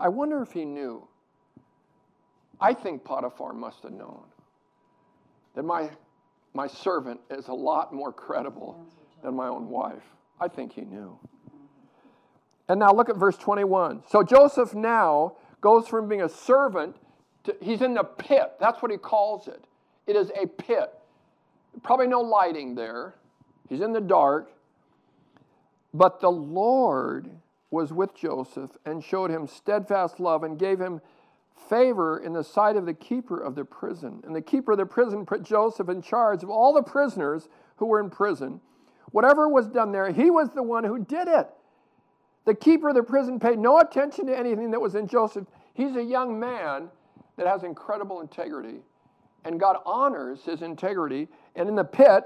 [0.00, 1.06] I wonder if he knew.
[2.60, 4.24] I think Potiphar must have known
[5.54, 5.90] that my
[6.54, 8.84] my servant is a lot more credible
[9.22, 10.02] than my own wife.
[10.40, 11.18] I think he knew.
[12.68, 14.02] And now look at verse 21.
[14.08, 16.96] So Joseph now goes from being a servant
[17.44, 18.52] to, he's in the pit.
[18.60, 19.64] That's what he calls it.
[20.06, 20.92] It is a pit.
[21.82, 23.14] Probably no lighting there.
[23.68, 24.50] He's in the dark.
[25.94, 27.30] But the Lord
[27.70, 31.00] was with Joseph and showed him steadfast love and gave him
[31.68, 34.22] favor in the sight of the keeper of the prison.
[34.24, 37.86] And the keeper of the prison put Joseph in charge of all the prisoners who
[37.86, 38.60] were in prison.
[39.10, 41.48] Whatever was done there, he was the one who did it.
[42.44, 45.46] The keeper of the prison paid no attention to anything that was in Joseph.
[45.74, 46.88] He's a young man
[47.36, 48.80] that has incredible integrity,
[49.44, 51.28] and God honors his integrity.
[51.54, 52.24] And in the pit,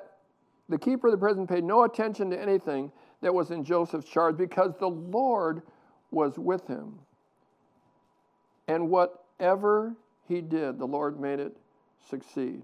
[0.69, 2.93] the keeper of the prison paid no attention to anything
[3.23, 5.63] that was in Joseph's charge because the Lord
[6.11, 6.99] was with him.
[8.69, 9.95] And whatever
[10.29, 11.57] he did, the Lord made it
[12.09, 12.63] succeed.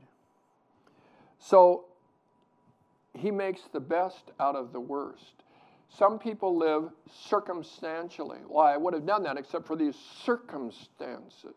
[1.38, 1.86] So
[3.14, 5.42] he makes the best out of the worst.
[5.88, 8.38] Some people live circumstantially.
[8.46, 11.54] Well, I would have done that except for these circumstances.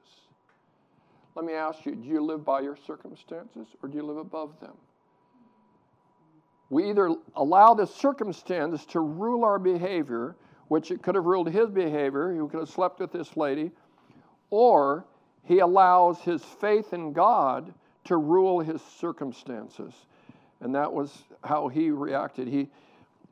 [1.36, 4.60] Let me ask you do you live by your circumstances or do you live above
[4.60, 4.76] them?
[6.72, 10.38] We either allow the circumstance to rule our behavior,
[10.69, 13.72] which it could have ruled his behavior, he could have slept with this lady,
[14.49, 15.05] or
[15.43, 17.74] he allows his faith in God
[18.05, 19.93] to rule his circumstances.
[20.61, 21.11] And that was
[21.43, 22.47] how he reacted.
[22.47, 22.69] He,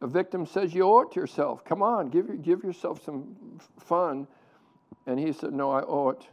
[0.01, 1.63] a victim says, You owe it to yourself.
[1.63, 3.37] Come on, give, give yourself some
[3.79, 4.27] fun.
[5.07, 6.27] And he said, No, I owe it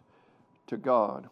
[0.66, 1.28] to God.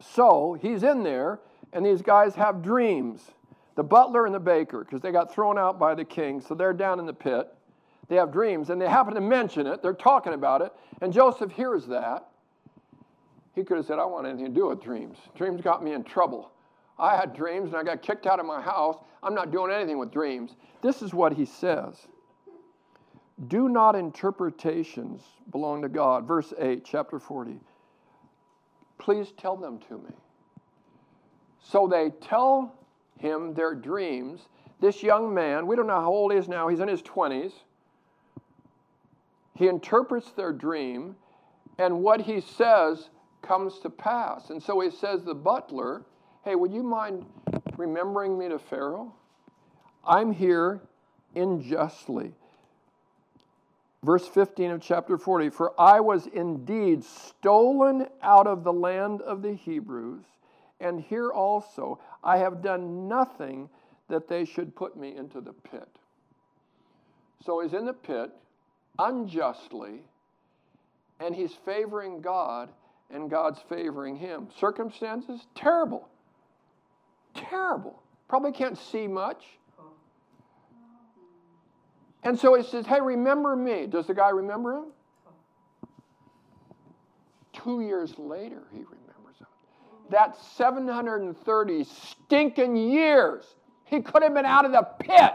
[0.00, 1.40] So he's in there,
[1.72, 3.30] and these guys have dreams
[3.76, 6.72] the butler and the baker, because they got thrown out by the king, so they're
[6.72, 7.46] down in the pit.
[8.08, 9.82] They have dreams, and they happen to mention it.
[9.82, 12.28] They're talking about it, and Joseph hears that.
[13.54, 15.16] He could have said, I want anything to do with dreams.
[15.34, 16.50] Dreams got me in trouble.
[16.98, 18.96] I had dreams and I got kicked out of my house.
[19.22, 20.56] I'm not doing anything with dreams.
[20.82, 22.06] This is what he says
[23.48, 26.26] Do not interpretations belong to God?
[26.26, 27.58] Verse 8, chapter 40.
[28.98, 30.14] Please tell them to me.
[31.62, 32.74] So they tell
[33.18, 34.48] him their dreams.
[34.80, 37.52] This young man, we don't know how old he is now, he's in his 20s.
[39.54, 41.16] He interprets their dream,
[41.78, 43.08] and what he says
[43.40, 44.50] comes to pass.
[44.50, 46.02] And so he says, The butler,
[46.44, 47.24] hey, would you mind
[47.76, 49.14] remembering me to Pharaoh?
[50.04, 50.82] I'm here
[51.34, 52.32] unjustly.
[54.02, 59.42] Verse 15 of chapter 40 For I was indeed stolen out of the land of
[59.42, 60.24] the Hebrews,
[60.80, 63.70] and here also I have done nothing
[64.08, 65.88] that they should put me into the pit.
[67.44, 68.32] So he's in the pit
[68.98, 70.00] unjustly,
[71.20, 72.68] and he's favoring God,
[73.10, 74.48] and God's favoring him.
[74.58, 75.46] Circumstances?
[75.54, 76.08] Terrible.
[77.34, 78.02] Terrible.
[78.26, 79.44] Probably can't see much.
[82.24, 83.86] And so he says, Hey, remember me.
[83.86, 84.86] Does the guy remember him?
[87.52, 89.05] Two years later, he remembers
[90.10, 93.44] that 730 stinking years.
[93.84, 95.32] He could have been out of the pit.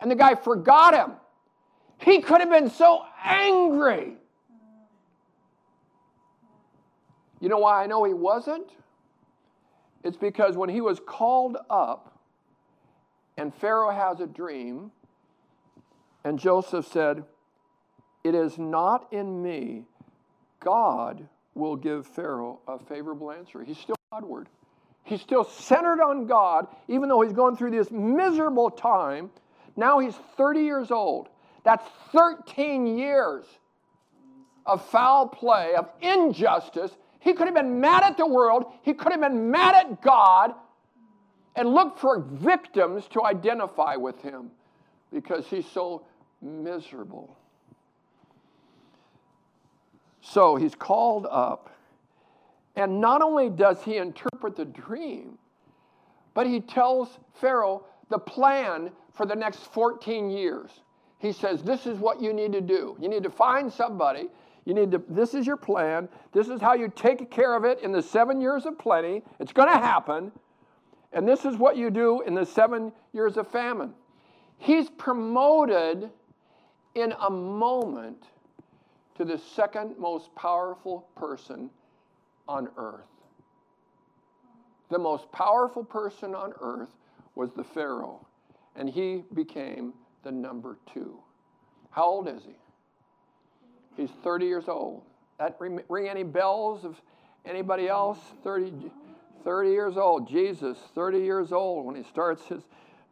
[0.00, 1.12] And the guy forgot him.
[1.98, 4.14] He could have been so angry.
[7.40, 8.70] You know why I know he wasn't?
[10.02, 12.18] It's because when he was called up
[13.36, 14.90] and Pharaoh has a dream,
[16.24, 17.24] and Joseph said,
[18.24, 19.84] It is not in me.
[20.60, 23.64] God will give Pharaoh a favorable answer.
[23.64, 24.48] He's still Godward.
[25.02, 29.30] He's still centered on God, even though he's going through this miserable time.
[29.76, 31.28] Now he's 30 years old.
[31.64, 33.44] That's 13 years
[34.64, 36.90] of foul play, of injustice.
[37.20, 40.54] He could have been mad at the world, he could have been mad at God,
[41.54, 44.50] and looked for victims to identify with him
[45.12, 46.04] because he's so
[46.42, 47.36] miserable.
[50.28, 51.70] So he's called up,
[52.74, 55.38] and not only does he interpret the dream,
[56.34, 60.70] but he tells Pharaoh the plan for the next 14 years.
[61.18, 62.96] He says, This is what you need to do.
[63.00, 64.28] You need to find somebody.
[64.64, 66.08] You need to, this is your plan.
[66.32, 69.22] This is how you take care of it in the seven years of plenty.
[69.38, 70.32] It's going to happen.
[71.12, 73.94] And this is what you do in the seven years of famine.
[74.58, 76.10] He's promoted
[76.96, 78.24] in a moment
[79.16, 81.70] to the second most powerful person
[82.48, 83.08] on earth.
[84.90, 86.90] The most powerful person on earth
[87.34, 88.26] was the Pharaoh,
[88.76, 91.18] and he became the number two.
[91.90, 92.56] How old is he?
[93.96, 95.02] He's 30 years old.
[95.38, 97.00] That ring, any bells of
[97.44, 98.18] anybody else?
[98.44, 98.90] 30,
[99.44, 100.28] 30 years old.
[100.28, 102.62] Jesus, 30 years old when he starts his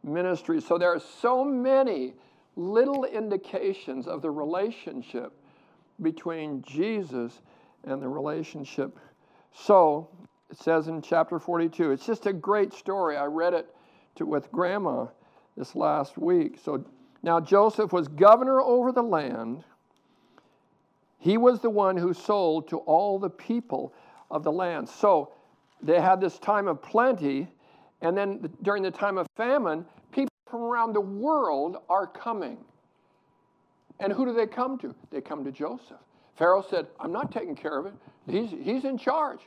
[0.03, 0.61] ministry.
[0.61, 2.13] So there are so many
[2.55, 5.33] little indications of the relationship
[6.01, 7.41] between Jesus
[7.83, 8.99] and the relationship.
[9.53, 10.09] So,
[10.49, 13.17] it says in chapter 42, it's just a great story.
[13.17, 13.73] I read it
[14.15, 15.07] to, with grandma
[15.57, 16.59] this last week.
[16.63, 16.85] So,
[17.23, 19.63] now Joseph was governor over the land.
[21.19, 23.93] He was the one who sold to all the people
[24.29, 24.89] of the land.
[24.89, 25.31] So,
[25.81, 27.47] they had this time of plenty,
[28.01, 32.57] and then during the time of famine, people from around the world are coming.
[33.99, 34.93] And who do they come to?
[35.11, 35.97] They come to Joseph.
[36.37, 37.93] Pharaoh said, I'm not taking care of it.
[38.29, 39.39] He's, he's in charge.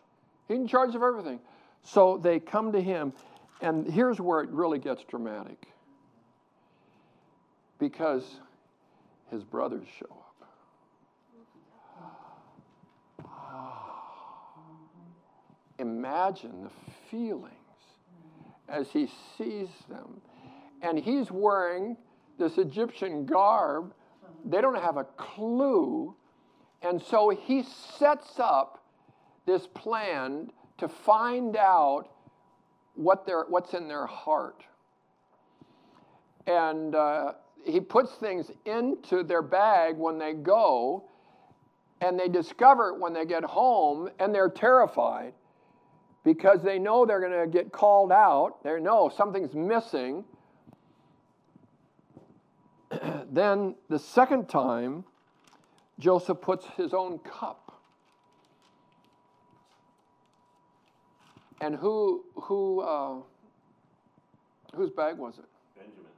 [0.47, 1.41] He's in charge of everything.
[1.83, 3.13] So they come to him,
[3.61, 5.67] and here's where it really gets dramatic.
[7.79, 8.41] Because
[9.31, 10.49] his brothers show up.
[13.25, 13.95] Ah.
[15.79, 16.71] Imagine the
[17.11, 17.55] feelings
[18.69, 20.21] as he sees them.
[20.83, 21.97] And he's wearing
[22.39, 23.93] this Egyptian garb.
[24.45, 26.14] They don't have a clue.
[26.82, 28.84] And so he sets up
[29.47, 32.09] this plan to find out
[32.95, 34.64] what they're, what's in their heart.
[36.47, 37.32] And uh,
[37.64, 41.05] he puts things into their bag when they go,
[42.01, 45.34] and they discover it when they get home, and they're terrified
[46.24, 48.62] because they know they're going to get called out.
[48.62, 50.24] They know something's missing.
[53.30, 55.05] then the second time,
[55.99, 57.80] Joseph puts his own cup.
[61.61, 63.16] And who, who, uh,
[64.74, 65.45] whose bag was it?
[65.76, 66.12] Benjamin.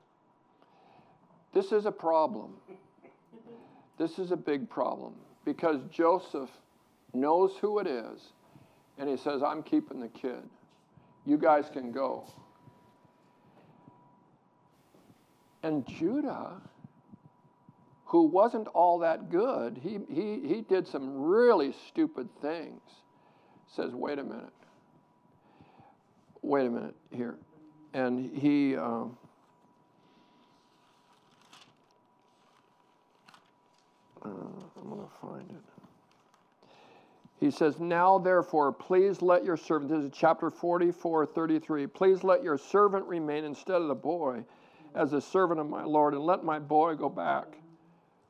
[1.55, 2.53] This is a problem.
[3.99, 5.15] this is a big problem
[5.45, 6.51] because Joseph
[7.15, 8.33] knows who it is
[8.99, 10.43] and he says, I'm keeping the kid.
[11.25, 12.25] You guys can go.
[15.63, 16.53] And Judah,
[18.05, 22.81] who wasn't all that good, he, he, he did some really stupid things,
[23.69, 24.53] says, Wait a minute.
[26.43, 27.37] Wait a minute here.
[27.93, 28.77] And he.
[28.77, 29.17] Um,
[34.25, 35.71] uh, I'm going to find it.
[37.39, 42.43] He says, Now therefore, please let your servant, this is chapter 44, 33, please let
[42.43, 44.45] your servant remain instead of the boy
[44.95, 47.57] as a servant of my Lord, and let my boy go back.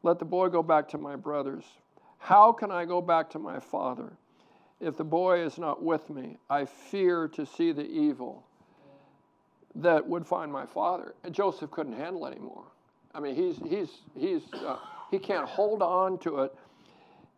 [0.02, 1.64] Let the boy go back to my brothers.
[2.18, 4.12] How can I go back to my father?
[4.80, 8.44] If the boy is not with me, I fear to see the evil
[9.74, 11.14] that would find my father.
[11.24, 12.64] And Joseph couldn't handle anymore.
[13.14, 14.78] I mean, he's, he's, he's, uh,
[15.10, 16.54] he can't hold on to it.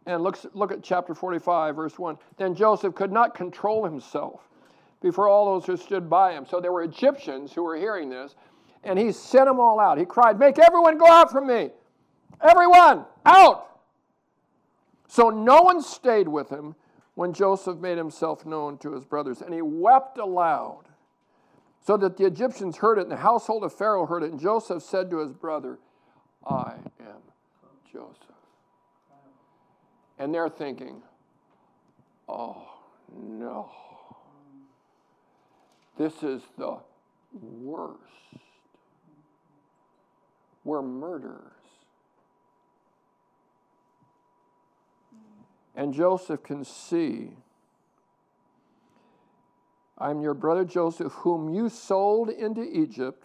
[0.06, 2.18] And look, look at chapter 45, verse 1.
[2.36, 4.40] Then Joseph could not control himself
[5.00, 6.46] before all those who stood by him.
[6.48, 8.34] So there were Egyptians who were hearing this,
[8.84, 9.98] and he sent them all out.
[9.98, 11.70] He cried, Make everyone go out from me!
[12.40, 13.68] Everyone, out!
[15.08, 16.74] So no one stayed with him
[17.14, 20.84] when Joseph made himself known to his brothers, and he wept aloud,
[21.84, 24.30] so that the Egyptians heard it, and the household of Pharaoh heard it.
[24.30, 25.78] And Joseph said to his brother,
[26.46, 27.20] I am
[27.92, 28.16] Joseph.
[30.18, 31.02] And they're thinking,
[32.28, 32.66] oh
[33.14, 33.70] no,
[35.98, 36.78] this is the
[37.32, 37.98] worst.
[40.64, 41.52] We're murderers.
[45.74, 47.30] And Joseph can see,
[49.98, 53.24] I'm your brother Joseph, whom you sold into Egypt.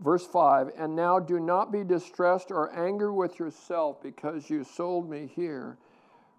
[0.00, 5.08] Verse 5 And now do not be distressed or angry with yourself because you sold
[5.08, 5.78] me here,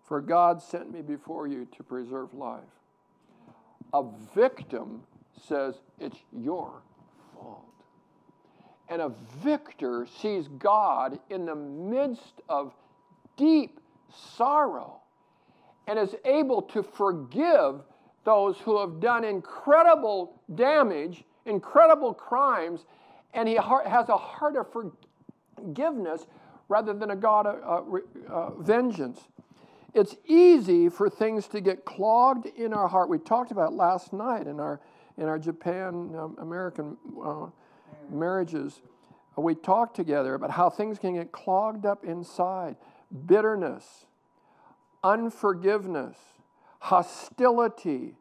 [0.03, 2.63] for God sent me before you to preserve life.
[3.93, 4.03] A
[4.35, 5.01] victim
[5.47, 6.83] says it's your
[7.33, 7.68] fault.
[8.89, 9.11] And a
[9.43, 12.73] victor sees God in the midst of
[13.37, 13.79] deep
[14.35, 15.01] sorrow
[15.87, 17.81] and is able to forgive
[18.25, 22.85] those who have done incredible damage, incredible crimes,
[23.33, 26.25] and he has a heart of forgiveness
[26.67, 29.19] rather than a God of uh, uh, vengeance.
[29.93, 33.09] It's easy for things to get clogged in our heart.
[33.09, 34.79] We talked about last night in our
[35.17, 37.47] in our Japan um, American uh,
[38.09, 38.81] marriages.
[39.37, 42.75] We talk together about how things can get clogged up inside
[43.25, 44.05] bitterness,
[45.03, 46.17] unforgiveness,
[46.79, 48.15] hostility,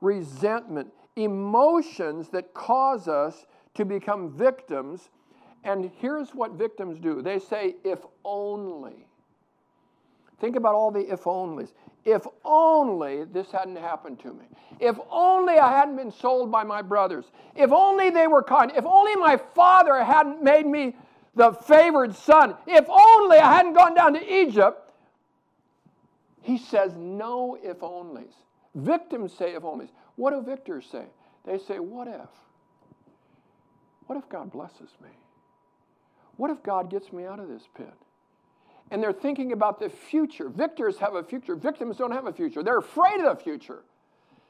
[0.00, 5.10] resentment, emotions that cause us to become victims.
[5.64, 9.06] And here's what victims do they say, if only.
[10.42, 11.70] Think about all the if onlys.
[12.04, 14.44] If only this hadn't happened to me.
[14.80, 17.26] If only I hadn't been sold by my brothers.
[17.54, 18.72] If only they were kind.
[18.74, 20.96] If only my father hadn't made me
[21.36, 22.56] the favored son.
[22.66, 24.90] If only I hadn't gone down to Egypt.
[26.40, 28.34] He says no if onlys.
[28.74, 29.90] Victims say if onlys.
[30.16, 31.04] What do victors say?
[31.46, 32.30] They say, what if?
[34.08, 35.10] What if God blesses me?
[36.36, 37.94] What if God gets me out of this pit?
[38.90, 40.48] And they're thinking about the future.
[40.48, 42.62] Victors have a future, victims don't have a future.
[42.62, 43.84] They're afraid of the future.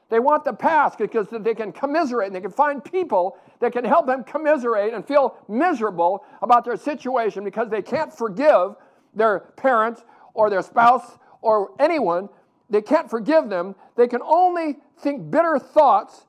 [0.09, 3.83] They want the past because they can commiserate and they can find people that can
[3.83, 8.75] help them commiserate and feel miserable about their situation because they can't forgive
[9.15, 10.03] their parents
[10.33, 12.29] or their spouse or anyone.
[12.69, 13.75] They can't forgive them.
[13.95, 16.27] They can only think bitter thoughts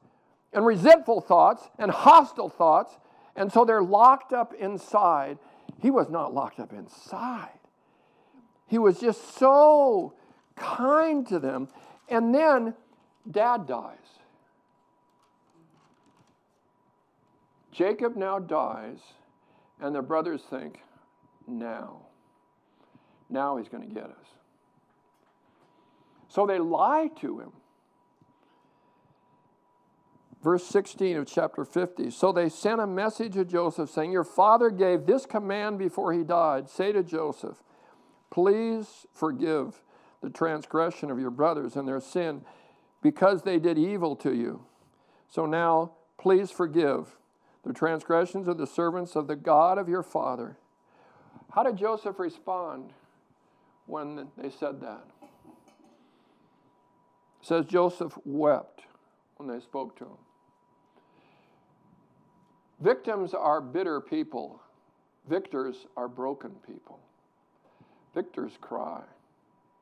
[0.53, 2.97] and resentful thoughts and hostile thoughts.
[3.37, 5.39] And so they're locked up inside.
[5.83, 7.59] He was not locked up inside.
[8.67, 10.15] He was just so
[10.57, 11.69] kind to them.
[12.09, 12.75] And then
[13.31, 13.99] dad dies.
[17.73, 18.99] Jacob now dies,
[19.81, 20.79] and the brothers think,
[21.49, 22.03] now,
[23.29, 24.27] now he's going to get us.
[26.29, 27.53] So they lie to him.
[30.43, 32.11] Verse 16 of chapter 50.
[32.11, 36.23] So they sent a message to Joseph saying, Your father gave this command before he
[36.23, 36.69] died.
[36.69, 37.63] Say to Joseph,
[38.35, 39.81] Please forgive
[40.21, 42.41] the transgression of your brothers and their sin
[43.01, 44.65] because they did evil to you.
[45.29, 47.17] So now, please forgive
[47.65, 50.57] the transgressions of the servants of the God of your father.
[51.53, 52.93] How did Joseph respond
[53.87, 55.05] when they said that?
[57.41, 58.81] It says Joseph wept
[59.37, 60.19] when they spoke to him.
[62.81, 64.61] Victims are bitter people.
[65.29, 66.99] Victors are broken people.
[68.15, 69.03] Victors cry.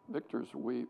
[0.09, 0.89] Victors weep.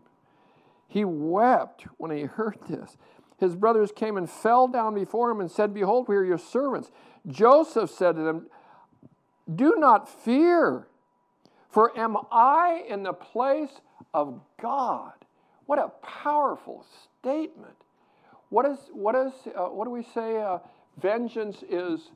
[0.88, 2.96] He wept when he heard this.
[3.38, 6.90] His brothers came and fell down before him and said, Behold, we are your servants.
[7.26, 8.46] Joseph said to them,
[9.52, 10.86] Do not fear,
[11.68, 13.80] for am I in the place
[14.14, 15.12] of God?
[15.66, 16.86] What a powerful
[17.18, 17.74] statement.
[18.50, 20.40] What, is, what, is, uh, what do we say?
[20.40, 20.58] Uh,
[21.00, 22.10] Vengeance is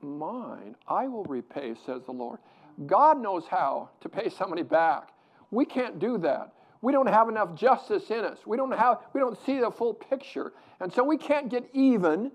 [0.00, 0.76] mine.
[0.86, 2.38] I will repay, says the Lord.
[2.86, 5.10] God knows how to pay somebody back.
[5.50, 6.52] We can't do that.
[6.80, 8.38] We don't have enough justice in us.
[8.44, 10.52] We don't have we don't see the full picture.
[10.80, 12.32] And so we can't get even.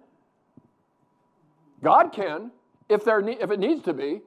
[1.84, 2.52] God can
[2.90, 4.22] if there if it needs to be.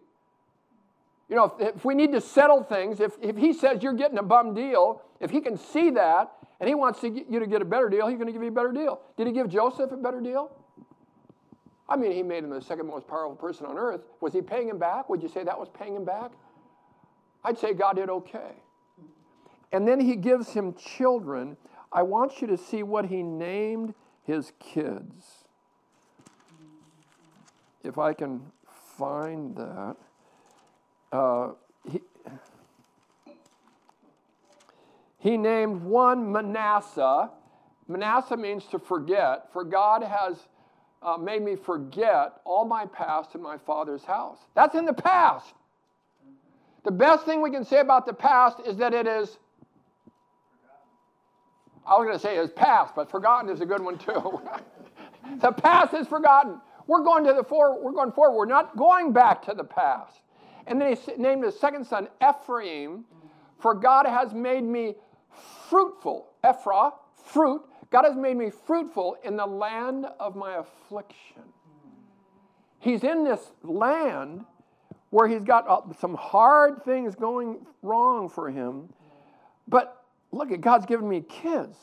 [1.28, 4.18] You know, if, if we need to settle things, if, if he says you're getting
[4.18, 7.46] a bum deal, if he can see that and he wants to get you to
[7.46, 9.00] get a better deal, he's going to give you a better deal.
[9.16, 10.50] Did he give Joseph a better deal?
[11.90, 14.02] I mean, he made him the second most powerful person on earth.
[14.20, 15.10] Was he paying him back?
[15.10, 16.30] Would you say that was paying him back?
[17.44, 18.52] I'd say God did okay.
[19.72, 21.56] And then he gives him children.
[21.92, 25.44] I want you to see what he named his kids.
[27.82, 28.42] If I can
[28.96, 29.96] find that.
[31.10, 31.52] Uh,
[31.90, 32.00] he,
[35.18, 37.30] he named one Manasseh.
[37.88, 40.36] Manasseh means to forget, for God has
[41.02, 44.38] uh, made me forget all my past in my father's house.
[44.54, 45.54] That's in the past.
[46.84, 49.38] The best thing we can say about the past is that it is,
[51.86, 54.40] I was going to say is past, but forgotten is a good one too.
[55.40, 56.60] the past is forgotten.
[56.86, 58.36] We're going to the for, we're going forward.
[58.36, 60.20] We're not going back to the past.
[60.66, 63.04] And then he named his second son Ephraim,
[63.58, 64.94] for God has made me
[65.68, 66.28] fruitful.
[66.44, 66.92] Ephra,
[67.24, 71.42] fruit, God has made me fruitful in the land of my affliction.
[72.78, 74.44] He's in this land
[75.10, 78.88] where he's got uh, some hard things going wrong for him.
[79.66, 81.76] But look at God's given me kids.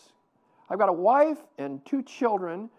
[0.70, 2.70] I've got a wife and two children,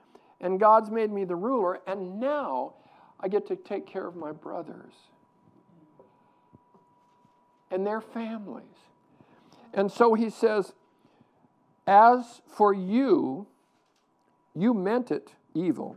[0.41, 2.75] and God's made me the ruler, and now
[3.21, 4.95] I get to take care of my brothers
[7.71, 8.65] and their families.
[9.75, 10.73] And so he says,
[11.89, 13.47] as for you,
[14.55, 15.97] you meant it evil,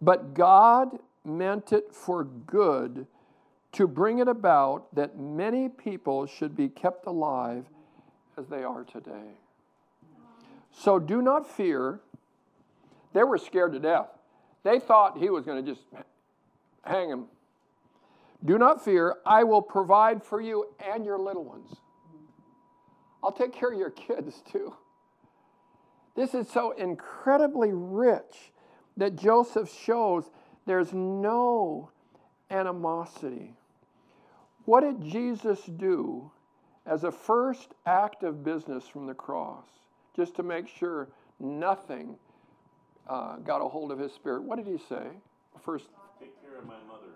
[0.00, 3.06] but God meant it for good
[3.72, 7.66] to bring it about that many people should be kept alive
[8.38, 9.36] as they are today.
[10.72, 12.00] So do not fear.
[13.12, 14.08] They were scared to death.
[14.62, 15.84] They thought he was going to just
[16.82, 17.26] hang him.
[18.42, 19.16] Do not fear.
[19.26, 21.76] I will provide for you and your little ones.
[23.22, 24.74] I'll take care of your kids too.
[26.14, 28.52] This is so incredibly rich
[28.96, 30.24] that Joseph shows
[30.66, 31.90] there's no
[32.50, 33.54] animosity.
[34.64, 36.30] What did Jesus do
[36.84, 39.66] as a first act of business from the cross,
[40.16, 41.08] just to make sure
[41.38, 42.16] nothing
[43.08, 44.42] uh, got a hold of his spirit?
[44.42, 45.06] What did he say?
[45.64, 45.86] First,
[46.18, 47.12] take care of my mother.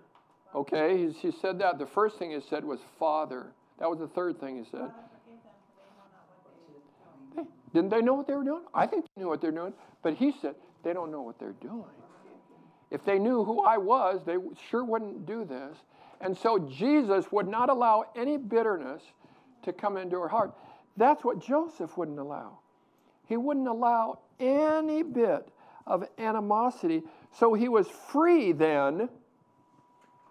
[0.55, 1.77] Okay, he, he said that.
[1.77, 3.47] The first thing he said was Father.
[3.79, 4.91] That was the third thing he said.
[7.73, 8.63] Didn't they know what they were doing?
[8.73, 9.73] I think they knew what they're doing.
[10.01, 11.83] But he said, they don't know what they're doing.
[12.91, 14.37] If they knew who I was, they
[14.69, 15.77] sure wouldn't do this.
[16.21, 19.01] And so Jesus would not allow any bitterness
[19.63, 20.53] to come into her heart.
[20.95, 22.59] That's what Joseph wouldn't allow.
[23.27, 25.49] He He wouldn't allow any bit
[25.87, 27.01] of animosity.
[27.31, 29.09] So he was free then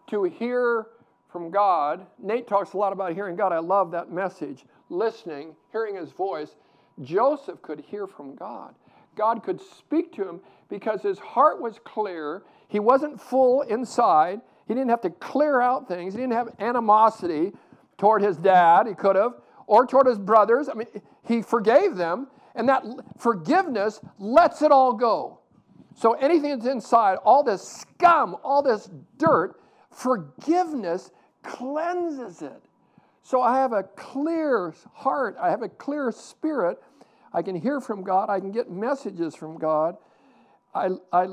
[0.07, 0.87] to hear
[1.33, 2.07] from God.
[2.23, 3.53] Nate talks a lot about hearing God.
[3.53, 4.65] I love that message.
[4.89, 6.55] Listening, hearing his voice.
[7.01, 8.75] Joseph could hear from God.
[9.17, 12.43] God could speak to him because his heart was clear.
[12.69, 14.41] He wasn't full inside.
[14.67, 16.15] He didn't have to clear out things.
[16.15, 17.53] He didn't have animosity
[17.99, 18.87] toward his dad.
[18.87, 19.35] He could have,
[19.67, 20.69] or toward his brothers.
[20.69, 20.89] I mean,
[21.23, 22.85] he forgave them, and that
[23.19, 25.41] forgiveness lets it all go.
[25.95, 28.89] So anything that's inside, all this scum, all this
[29.19, 31.11] dirt, forgiveness
[31.43, 32.63] cleanses it.
[33.23, 36.83] So I have a clear heart, I have a clear spirit.
[37.33, 39.97] I can hear from God, I can get messages from God.
[40.75, 41.29] I, I,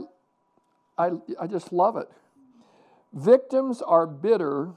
[0.98, 2.08] I, I just love it.
[3.14, 4.70] Victims are bitter,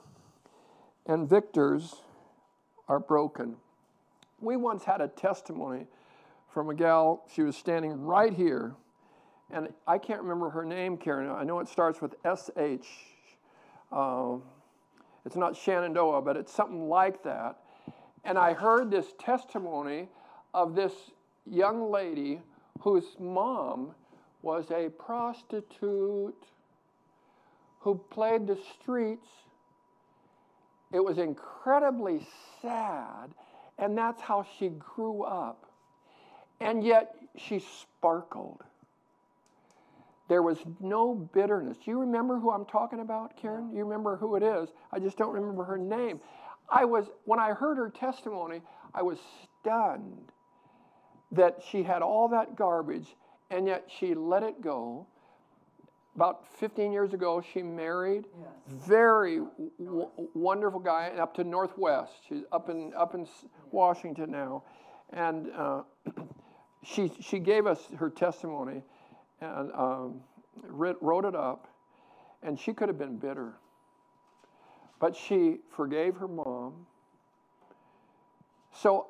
[1.07, 1.97] and victors
[2.89, 3.57] are broken.
[4.41, 5.87] We once had a testimony
[6.53, 8.75] from a gal, she was standing right here,
[9.51, 11.31] and I can't remember her name, Karen.
[11.31, 12.87] I know it starts with SH.
[13.91, 14.37] Uh,
[15.25, 17.59] it's not Shenandoah, but it's something like that.
[18.25, 20.09] And I heard this testimony
[20.55, 20.93] of this
[21.47, 22.41] young lady
[22.81, 23.95] whose mom
[24.43, 26.45] was a prostitute
[27.81, 29.29] who played the streets.
[30.93, 32.27] It was incredibly
[32.61, 33.35] sad,
[33.79, 35.70] and that's how she grew up.
[36.61, 38.62] And yet she sparkled.
[40.33, 41.76] There was no bitterness.
[41.76, 43.70] Do you remember who I'm talking about, Karen?
[43.70, 44.70] You remember who it is?
[44.91, 46.20] I just don't remember her name.
[46.70, 48.62] I was, when I heard her testimony,
[48.95, 49.18] I was
[49.61, 50.33] stunned
[51.33, 53.14] that she had all that garbage
[53.51, 55.07] and yet she let it go.
[56.16, 58.24] About 15 years ago, she married.
[58.41, 58.49] Yes.
[58.89, 59.43] Very
[59.78, 62.14] w- wonderful guy up to Northwest.
[62.26, 63.28] She's up in, up in
[63.70, 64.62] Washington now.
[65.12, 65.83] And uh,
[66.83, 68.83] she, she gave us her testimony
[69.43, 70.20] and um,
[70.62, 71.68] wrote it up.
[72.43, 73.55] And she could have been bitter.
[74.99, 76.86] But she forgave her mom.
[78.74, 79.09] So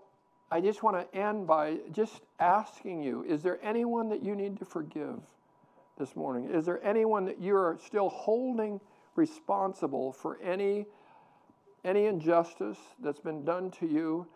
[0.51, 4.59] I just want to end by just asking you is there anyone that you need
[4.59, 5.21] to forgive
[5.99, 6.51] this morning?
[6.51, 8.81] Is there anyone that you're still holding
[9.15, 10.87] responsible for any,
[11.85, 14.27] any injustice that's been done to you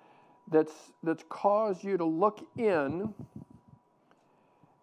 [0.48, 3.12] that's, that's caused you to look in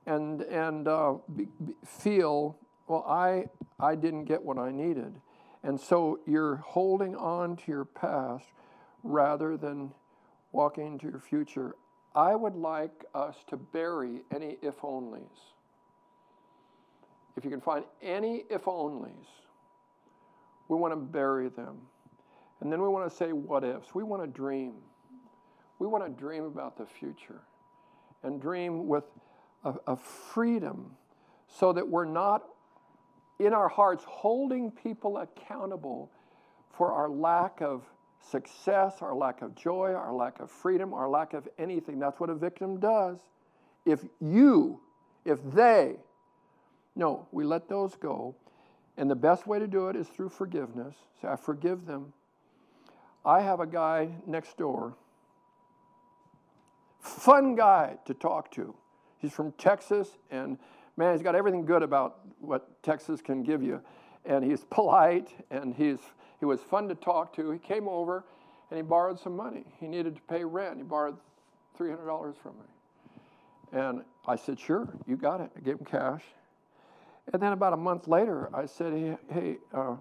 [0.05, 3.45] and, and uh, be, be, feel, well, I,
[3.79, 5.19] I didn't get what I needed?
[5.63, 8.45] And so you're holding on to your past
[9.03, 9.91] rather than
[10.51, 11.75] walking into your future,
[12.15, 15.23] I would like us to bury any if onlys.
[17.35, 19.27] If you can find any if onlys,
[20.67, 21.77] we want to bury them.
[22.61, 23.93] And then we want to say what ifs.
[23.93, 24.73] We want to dream.
[25.79, 27.41] We want to dream about the future
[28.21, 29.03] and dream with
[29.63, 30.91] a freedom
[31.47, 32.43] so that we're not
[33.39, 36.11] in our hearts holding people accountable
[36.75, 37.83] for our lack of
[38.31, 41.99] success, our lack of joy, our lack of freedom, our lack of anything.
[41.99, 43.19] That's what a victim does.
[43.85, 44.79] If you,
[45.25, 45.97] if they,
[46.95, 48.35] no, we let those go.
[48.97, 50.95] And the best way to do it is through forgiveness.
[51.21, 52.13] Say, I forgive them.
[53.25, 54.95] I have a guy next door,
[56.99, 58.75] fun guy to talk to.
[59.23, 60.59] He's from Texas, and
[60.97, 63.81] man, he's got everything good about what Texas can give you.
[64.25, 65.99] And he's polite, and he's
[66.39, 67.51] he was fun to talk to.
[67.51, 68.25] He came over
[68.69, 69.63] and he borrowed some money.
[69.79, 70.75] He needed to pay rent.
[70.75, 71.15] He borrowed
[71.79, 72.65] $300 from me.
[73.71, 75.51] And I said, Sure, you got it.
[75.55, 76.21] I gave him cash.
[77.31, 79.95] And then about a month later, I said, Hey, hey uh,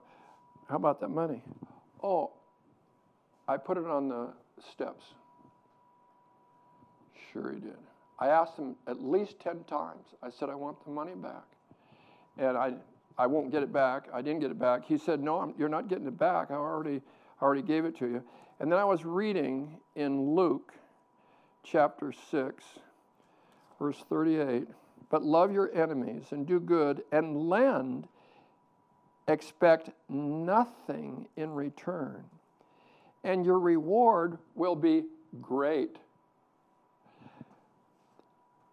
[0.69, 1.45] how about that money?
[2.03, 2.33] Oh,
[3.47, 4.31] I put it on the
[4.73, 5.05] steps.
[7.33, 7.79] Sure, he did.
[8.23, 10.07] I asked him at least 10 times.
[10.23, 11.45] I said, I want the money back.
[12.39, 12.75] And I
[13.19, 14.09] I won't get it back.
[14.13, 14.85] I didn't get it back.
[14.87, 16.51] He said, No, I'm, you're not getting it back.
[16.51, 17.03] I already,
[17.41, 18.23] already gave it to you.
[18.61, 20.73] And then I was reading in Luke
[21.63, 22.65] chapter 6,
[23.79, 24.69] verse 38.
[25.11, 28.09] But love your enemies and do good and lend,
[29.29, 32.25] expect nothing in return.
[33.25, 35.05] And your reward will be
[35.41, 35.99] great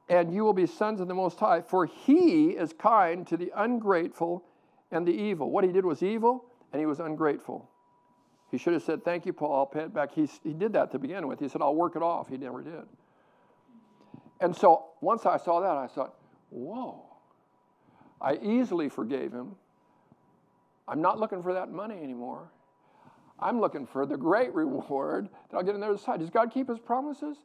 [0.09, 3.51] and you will be sons of the Most High, for he is kind to the
[3.55, 4.43] ungrateful
[4.91, 5.51] and the evil.
[5.51, 7.69] What he did was evil, and he was ungrateful.
[8.49, 10.11] He should have said, Thank you, Paul, I'll pay it back.
[10.11, 11.39] He, he did that to begin with.
[11.39, 12.27] He said, I'll work it off.
[12.27, 12.87] He never did.
[14.41, 16.15] And so once I saw that, I thought,
[16.49, 17.05] Whoa.
[18.19, 19.55] I easily forgave him.
[20.87, 22.49] I'm not looking for that money anymore.
[23.39, 26.19] I'm looking for the great reward that I'll get on the other side.
[26.19, 27.37] Does God keep his promises?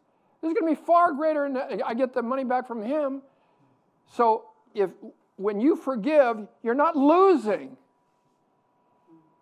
[0.45, 3.23] This is going to be far greater, and I get the money back from him.
[4.13, 4.91] So if
[5.37, 7.79] when you forgive, you're not losing.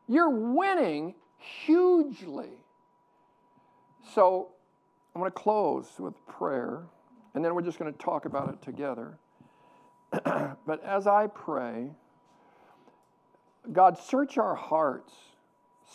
[0.07, 2.50] You're winning hugely.
[4.14, 4.53] So
[5.12, 6.84] I'm going to close with prayer,
[7.34, 9.18] and then we're just going to talk about it together.
[10.12, 11.90] but as I pray,
[13.72, 15.12] God, search our hearts.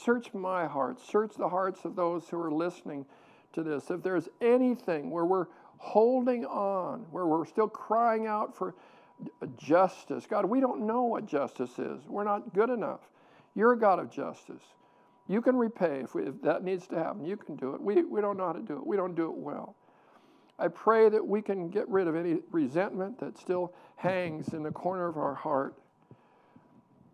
[0.04, 1.00] Search my heart.
[1.00, 3.06] Search the hearts of those who are listening
[3.54, 3.90] to this.
[3.90, 8.76] If there's anything where we're holding on, where we're still crying out for
[9.58, 12.02] justice, God, we don't know what justice is.
[12.08, 13.02] We're not good enough.
[13.56, 14.64] You're a God of justice.
[15.28, 17.26] You can repay if, we, if that needs to happen.
[17.26, 17.82] You can do it.
[17.82, 18.86] We, we don't know how to do it.
[18.86, 19.76] We don't do it well.
[20.60, 24.72] I pray that we can get rid of any resentment that still hangs in the
[24.72, 25.76] corner of our heart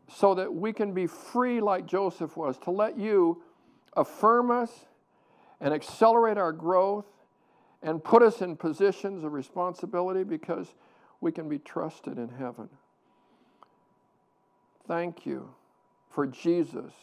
[0.07, 3.41] so that we can be free like Joseph was, to let you
[3.95, 4.85] affirm us
[5.63, 7.05] and accelerate our growth
[7.81, 10.75] and put us in positions of responsibility because
[11.21, 12.67] we can be trusted in heaven.
[14.85, 15.49] Thank you
[16.11, 16.93] for Jesus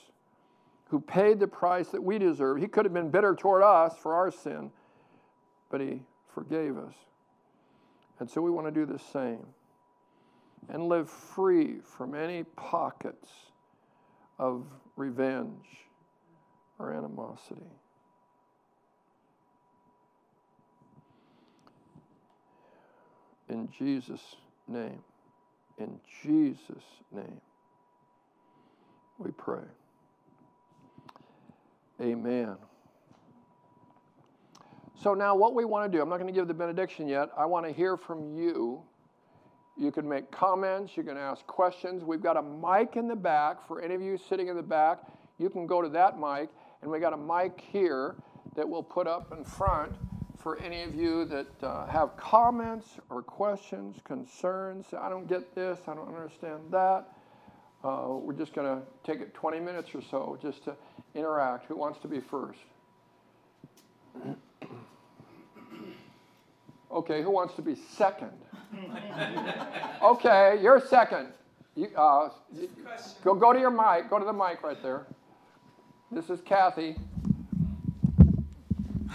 [0.88, 2.58] who paid the price that we deserve.
[2.58, 4.70] He could have been bitter toward us for our sin,
[5.70, 6.02] but He
[6.34, 6.94] forgave us.
[8.18, 9.46] And so we want to do the same
[10.68, 13.28] and live free from any pockets
[14.38, 15.64] of revenge
[16.78, 17.79] or animosity.
[23.50, 24.36] In Jesus'
[24.68, 25.00] name,
[25.78, 27.40] in Jesus' name,
[29.18, 29.64] we pray.
[32.00, 32.56] Amen.
[35.02, 37.30] So now, what we want to do, I'm not going to give the benediction yet.
[37.36, 38.82] I want to hear from you.
[39.76, 42.04] You can make comments, you can ask questions.
[42.04, 44.98] We've got a mic in the back for any of you sitting in the back.
[45.38, 46.50] You can go to that mic,
[46.82, 48.14] and we got a mic here
[48.54, 49.92] that we'll put up in front
[50.42, 54.86] for any of you that uh, have comments or questions, concerns.
[54.98, 57.06] I don't get this, I don't understand that.
[57.84, 60.76] Uh, we're just going to take it 20 minutes or so just to
[61.14, 61.66] interact.
[61.66, 62.58] Who wants to be first?
[66.90, 68.32] Okay, who wants to be second?
[70.02, 71.28] okay, you're second.
[71.76, 72.30] You, uh,
[73.22, 74.10] go, go to your mic.
[74.10, 75.06] Go to the mic right there.
[76.10, 76.96] This is Kathy.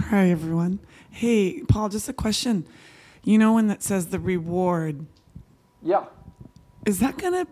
[0.09, 0.81] Hi, everyone.
[1.09, 2.67] Hey, Paul, just a question.
[3.23, 5.07] You know when that says the reward?
[5.81, 6.05] Yeah.
[6.85, 7.47] Is that going to,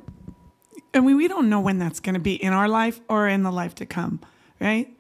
[0.94, 3.42] I mean, we don't know when that's going to be in our life or in
[3.42, 4.20] the life to come,
[4.60, 4.96] right?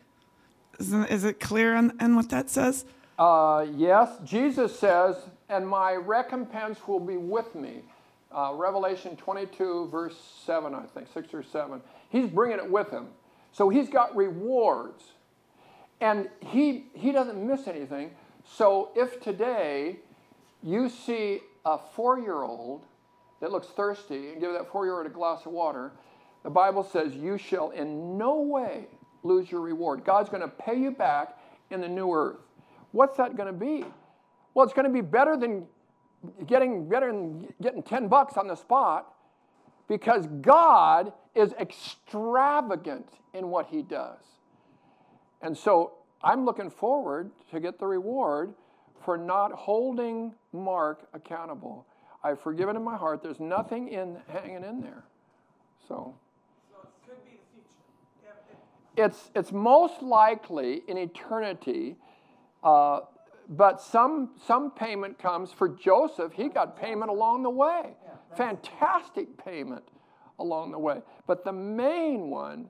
[0.79, 2.85] Is, is it clear on, on what that says?
[3.19, 7.83] Uh, yes, Jesus says, and my recompense will be with me.
[8.31, 11.83] Uh, Revelation 22, verse 7, I think, 6 or 7.
[12.09, 13.09] He's bringing it with him.
[13.51, 15.12] So he's got rewards.
[16.03, 18.11] And he, he doesn't miss anything.
[18.43, 19.99] So if today
[20.61, 22.83] you see a four year old
[23.39, 25.93] that looks thirsty and give that four year old a glass of water,
[26.43, 28.87] the Bible says you shall in no way
[29.23, 30.03] lose your reward.
[30.03, 31.37] God's going to pay you back
[31.71, 32.41] in the new earth.
[32.91, 33.85] What's that going to be?
[34.53, 35.65] Well, it's going to be better than
[36.45, 39.13] getting better than getting 10 bucks on the spot
[39.87, 44.19] because God is extravagant in what he does.
[45.43, 48.53] And so I'm looking forward to get the reward
[49.05, 51.85] for not holding Mark accountable.
[52.23, 53.21] I've forgiven in my heart.
[53.21, 55.03] There's nothing in hanging in there.
[55.87, 56.15] So,
[56.71, 58.57] so it could be the future.
[58.97, 61.97] Yeah, it's, it's most likely in eternity
[62.63, 63.01] uh,
[63.49, 66.33] but some, some payment comes for Joseph.
[66.33, 67.95] He got payment along the way.
[68.37, 69.83] Fantastic payment
[70.39, 71.01] along the way.
[71.27, 72.69] But the main one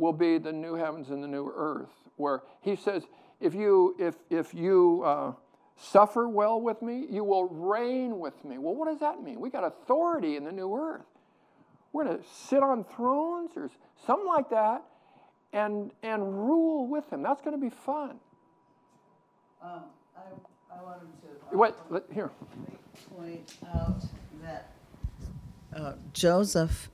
[0.00, 3.04] will be the new heavens and the new earth, where he says,
[3.40, 5.32] if you, if, if you uh,
[5.76, 8.58] suffer well with me, you will reign with me.
[8.58, 9.40] Well, what does that mean?
[9.40, 11.06] We got authority in the new earth.
[11.92, 13.70] We're going to sit on thrones or
[14.06, 14.82] something like that
[15.52, 17.22] and, and rule with him.
[17.22, 18.20] That's going to be fun.
[19.62, 19.82] Um,
[20.16, 21.54] I, I wanted to.
[21.54, 22.30] uh, Wait, let, here.
[23.16, 24.02] Point out
[24.42, 24.70] that
[25.74, 26.90] uh, Joseph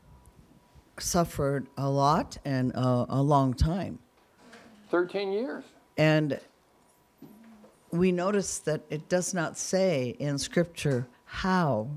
[0.98, 3.98] suffered a lot and uh, a long time.
[4.90, 5.64] 13 years.
[5.96, 6.38] And
[7.90, 11.88] we notice that it does not say in Scripture how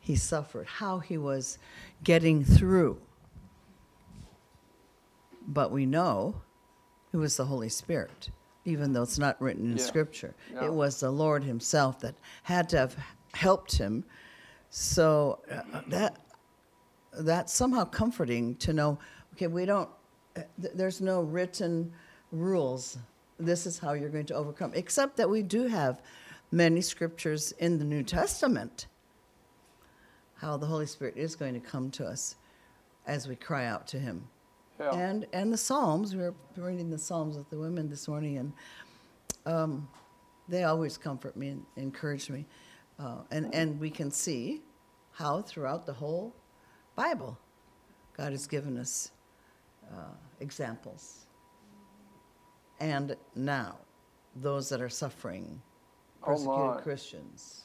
[0.00, 1.58] he suffered, how he was
[2.02, 3.00] getting through.
[5.48, 6.42] But we know
[7.12, 8.30] it was the Holy Spirit,
[8.64, 9.82] even though it's not written in Yeah.
[9.84, 10.34] Scripture.
[10.52, 10.64] No.
[10.64, 12.96] It was the Lord Himself that had to have
[13.34, 14.04] helped him.
[14.70, 16.16] So uh, that
[17.18, 18.98] that's somehow comforting to know.
[19.34, 19.88] Okay, we don't.
[20.36, 21.92] uh, th- There's no written
[22.32, 22.98] rules
[23.38, 24.72] this is how you're going to overcome.
[24.74, 26.00] Except that we do have
[26.50, 28.86] many scriptures in the New Testament
[30.38, 32.36] how the Holy Spirit is going to come to us
[33.06, 34.28] as we cry out to Him.
[34.78, 34.94] Yeah.
[34.94, 36.14] And and the Psalms.
[36.14, 38.52] We were reading the Psalms with the women this morning, and
[39.46, 39.88] um,
[40.48, 42.44] they always comfort me and encourage me.
[42.98, 44.60] Uh, and and we can see
[45.12, 46.34] how throughout the whole
[46.96, 47.38] Bible,
[48.16, 49.10] God has given us
[49.92, 51.26] uh, examples.
[52.80, 53.76] And now,
[54.36, 55.60] those that are suffering,
[56.22, 56.82] Oh, persecuted.
[56.82, 57.62] Christians,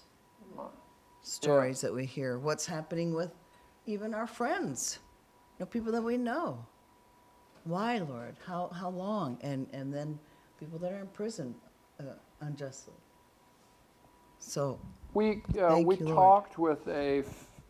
[1.23, 3.31] stories that we hear, what's happening with
[3.87, 4.99] even our friends,
[5.57, 6.63] you know, people that we know.
[7.63, 8.35] Why, Lord?
[8.45, 9.37] How, how long?
[9.41, 10.19] And, and then
[10.59, 11.55] people that are in prison
[11.99, 12.03] uh,
[12.41, 12.93] unjustly.
[14.39, 14.79] So,
[15.13, 16.15] We, uh, we you, Lord.
[16.17, 17.23] talked with a,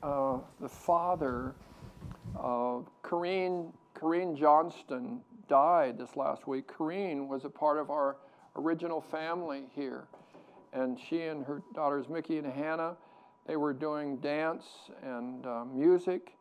[0.04, 1.54] uh, the father,
[2.38, 6.68] uh, Corrine, Corrine Johnston died this last week.
[6.68, 8.18] Corrine was a part of our
[8.56, 10.06] original family here.
[10.74, 12.96] And she and her daughters, Mickey and Hannah,
[13.46, 14.66] they were doing dance
[15.04, 16.34] and uh, music.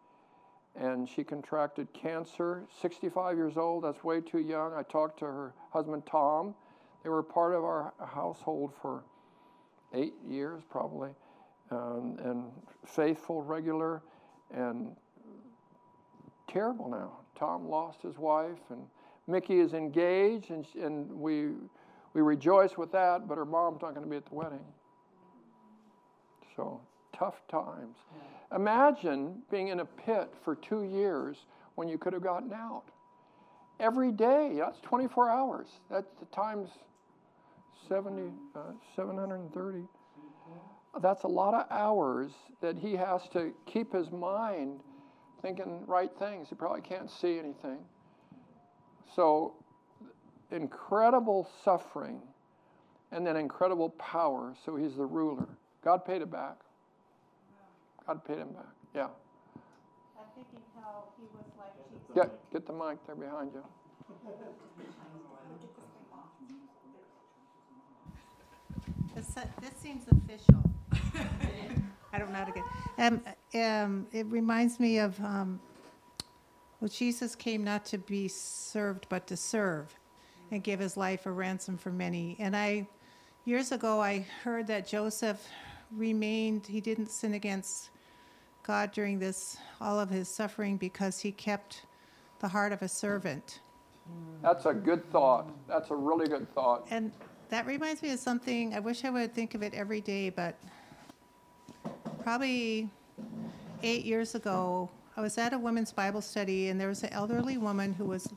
[0.76, 4.72] And she contracted cancer, 65 years old, that's way too young.
[4.72, 6.54] I talked to her husband, Tom.
[7.02, 9.02] They were part of our household for
[9.92, 11.10] eight years probably,
[11.70, 12.44] um, and
[12.86, 14.02] faithful, regular,
[14.52, 14.94] and
[16.48, 17.18] terrible now.
[17.38, 18.80] Tom lost his wife, and
[19.26, 21.50] Mickey is engaged, and, and we,
[22.12, 24.64] we rejoice with that, but her mom's not going to be at the wedding.
[26.56, 26.80] So,
[27.16, 27.96] tough times.
[28.54, 31.36] Imagine being in a pit for two years
[31.76, 32.84] when you could have gotten out.
[33.78, 35.68] Every day, that's 24 hours.
[35.90, 36.68] That's the times
[37.88, 38.60] 70, uh,
[38.96, 39.86] 730.
[40.98, 44.80] That's a lot of hours that he has to keep his mind
[45.40, 46.48] thinking right things.
[46.48, 47.78] He probably can't see anything.
[49.14, 49.54] So,
[50.50, 52.20] incredible suffering
[53.12, 54.54] and then incredible power.
[54.64, 55.46] So, he's the ruler.
[55.84, 56.56] God paid it back.
[58.06, 58.66] God paid him back.
[58.94, 59.06] Yeah.
[60.18, 62.14] I'm thinking how he was like Jesus.
[62.14, 63.62] Get, get the mic there behind you.
[69.14, 69.26] This,
[69.60, 70.62] this seems official.
[72.12, 72.64] I don't know how to get.
[72.98, 73.22] Um,
[73.54, 75.60] um, it reminds me of um,
[76.80, 79.94] well, Jesus came not to be served, but to serve,
[80.50, 82.36] and give his life a ransom for many.
[82.38, 82.88] And I,
[83.44, 85.46] years ago, I heard that Joseph
[85.90, 86.66] remained.
[86.66, 87.90] He didn't sin against
[88.62, 91.84] God during this all of his suffering because he kept
[92.38, 93.60] the heart of a servant.
[94.42, 95.48] That's a good thought.
[95.68, 96.86] That's a really good thought.
[96.90, 97.12] And
[97.50, 100.58] that reminds me of something, I wish I would think of it every day, but
[102.22, 102.88] probably
[103.82, 107.58] eight years ago, I was at a women's Bible study, and there was an elderly
[107.58, 108.32] woman who was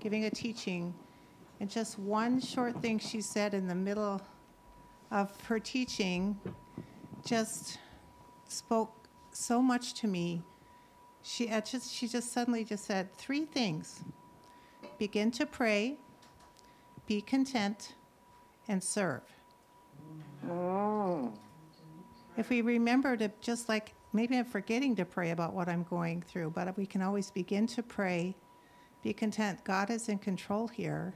[0.00, 0.94] giving a teaching.
[1.60, 4.20] And just one short thing she said in the middle
[5.10, 6.38] of her teaching
[7.24, 7.78] just
[8.48, 10.42] spoke so much to me.
[11.22, 14.02] She, just, she just suddenly just said three things
[14.98, 15.96] begin to pray,
[17.06, 17.94] be content,
[18.68, 19.22] and serve.
[20.46, 21.32] Mm.
[22.36, 26.22] If we remember to just like, maybe I'm forgetting to pray about what I'm going
[26.22, 28.34] through, but we can always begin to pray,
[29.02, 29.64] be content.
[29.64, 31.14] God is in control here.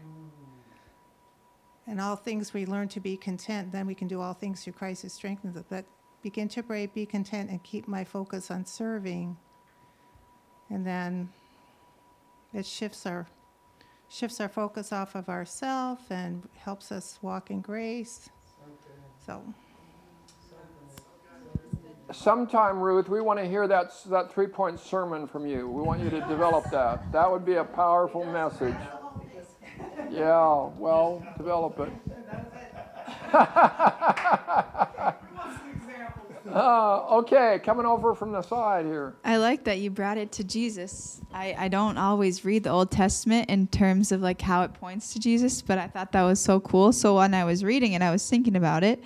[1.87, 4.75] And all things we learn to be content, then we can do all things through
[4.75, 5.65] Christ who strengthens us.
[5.69, 5.85] But
[6.23, 9.37] begin to pray, be content, and keep my focus on serving.
[10.71, 11.29] And then
[12.55, 13.27] it shifts our
[14.09, 18.29] shifts our focus off of ourself and helps us walk in grace.
[19.25, 19.43] So
[22.13, 25.69] Sometime, Ruth, we want to hear that, that three point sermon from you.
[25.69, 27.13] We want you to develop that.
[27.13, 28.75] That would be a powerful message.
[30.11, 31.93] Yeah, well, develop it.
[36.53, 39.15] Uh, okay, coming over from the side here.
[39.25, 41.21] I like that you brought it to Jesus.
[41.33, 45.13] I, I don't always read the Old Testament in terms of like how it points
[45.13, 46.93] to Jesus, but I thought that was so cool.
[46.93, 49.01] So when I was reading it, I was thinking about it,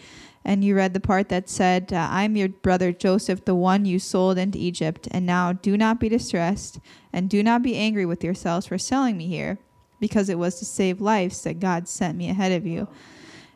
[0.44, 3.98] and you read the part that said, uh, "I'm your brother Joseph, the one you
[3.98, 6.80] sold into Egypt, and now do not be distressed,
[7.12, 9.58] and do not be angry with yourselves for selling me here,
[10.00, 12.88] because it was to save lives that God sent me ahead of you."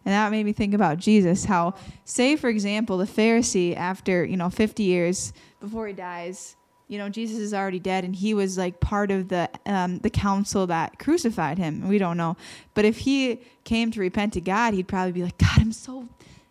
[0.05, 1.45] And that made me think about Jesus.
[1.45, 1.75] How,
[2.07, 7.11] say, for example, the Pharisee, after, you know, 50 years before he dies, you know,
[7.11, 10.99] Jesus is already dead and he was like part of the, um, the council that
[10.99, 11.87] crucified him.
[11.89, 12.39] We don't know.
[12.73, 16.09] But if he came to repent to God, he'd probably be like, God, I'm so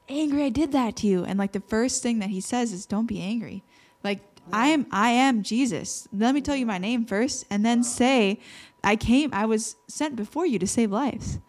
[0.09, 1.23] angry I did that to you.
[1.23, 3.63] And like the first thing that he says is, don't be angry.
[4.03, 6.07] Like, I am, I am Jesus.
[6.13, 8.39] Let me tell you my name first and then say,
[8.83, 11.39] I came, I was sent before you to save lives.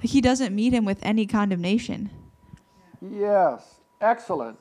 [0.00, 2.10] he doesn't meet him with any condemnation.
[3.00, 4.60] Yes, excellent.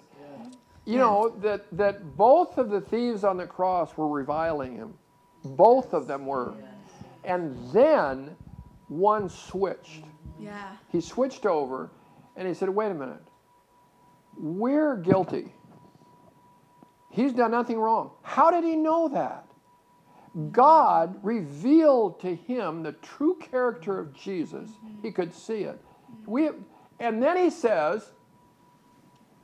[0.86, 4.96] You know that that both of the thieves on the cross were reviling him.
[5.46, 6.56] Both of them were.
[7.24, 8.36] And then
[8.88, 10.04] one switched.
[10.40, 10.72] Yeah.
[10.92, 11.92] He switched over
[12.36, 13.22] and he said, "Wait a minute.
[14.40, 15.54] We're guilty.
[17.12, 18.12] He's done nothing wrong.
[18.24, 19.46] How did he know that?
[20.52, 24.70] God revealed to him the true character of Jesus.
[25.02, 25.10] He mm-hmm.
[25.10, 25.82] could see it.
[26.26, 26.50] We,
[27.00, 28.12] and then he says,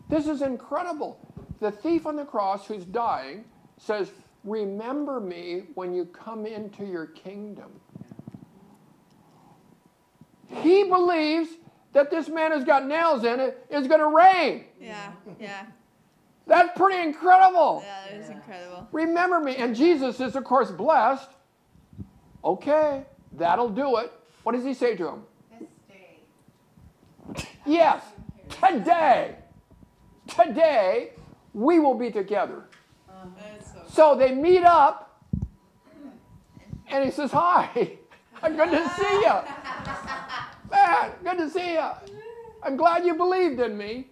[0.10, 1.20] This is incredible.
[1.60, 3.46] The thief on the cross who's dying
[3.78, 4.12] says,
[4.44, 7.72] Remember me when you come into your kingdom.
[10.48, 11.50] He believes
[11.96, 14.66] that this man who's got nails in it is going to rain.
[14.80, 15.14] Yeah.
[15.40, 15.66] Yeah.
[16.46, 17.84] That's pretty incredible.
[17.84, 18.88] Yeah, that is incredible.
[18.92, 19.56] Remember me.
[19.56, 21.30] And Jesus is, of course, blessed.
[22.44, 24.12] Okay, that'll do it.
[24.44, 25.22] What does he say to him?
[25.58, 27.50] This day.
[27.66, 28.04] Yes,
[28.50, 29.38] today.
[30.28, 31.14] Today,
[31.54, 32.66] we will be together.
[33.88, 35.24] So they meet up,
[36.90, 37.98] and he says, Hi,
[38.44, 39.32] I'm good to see you.
[40.72, 41.90] Man, good to see you.
[42.64, 44.08] I'm glad you believed in me.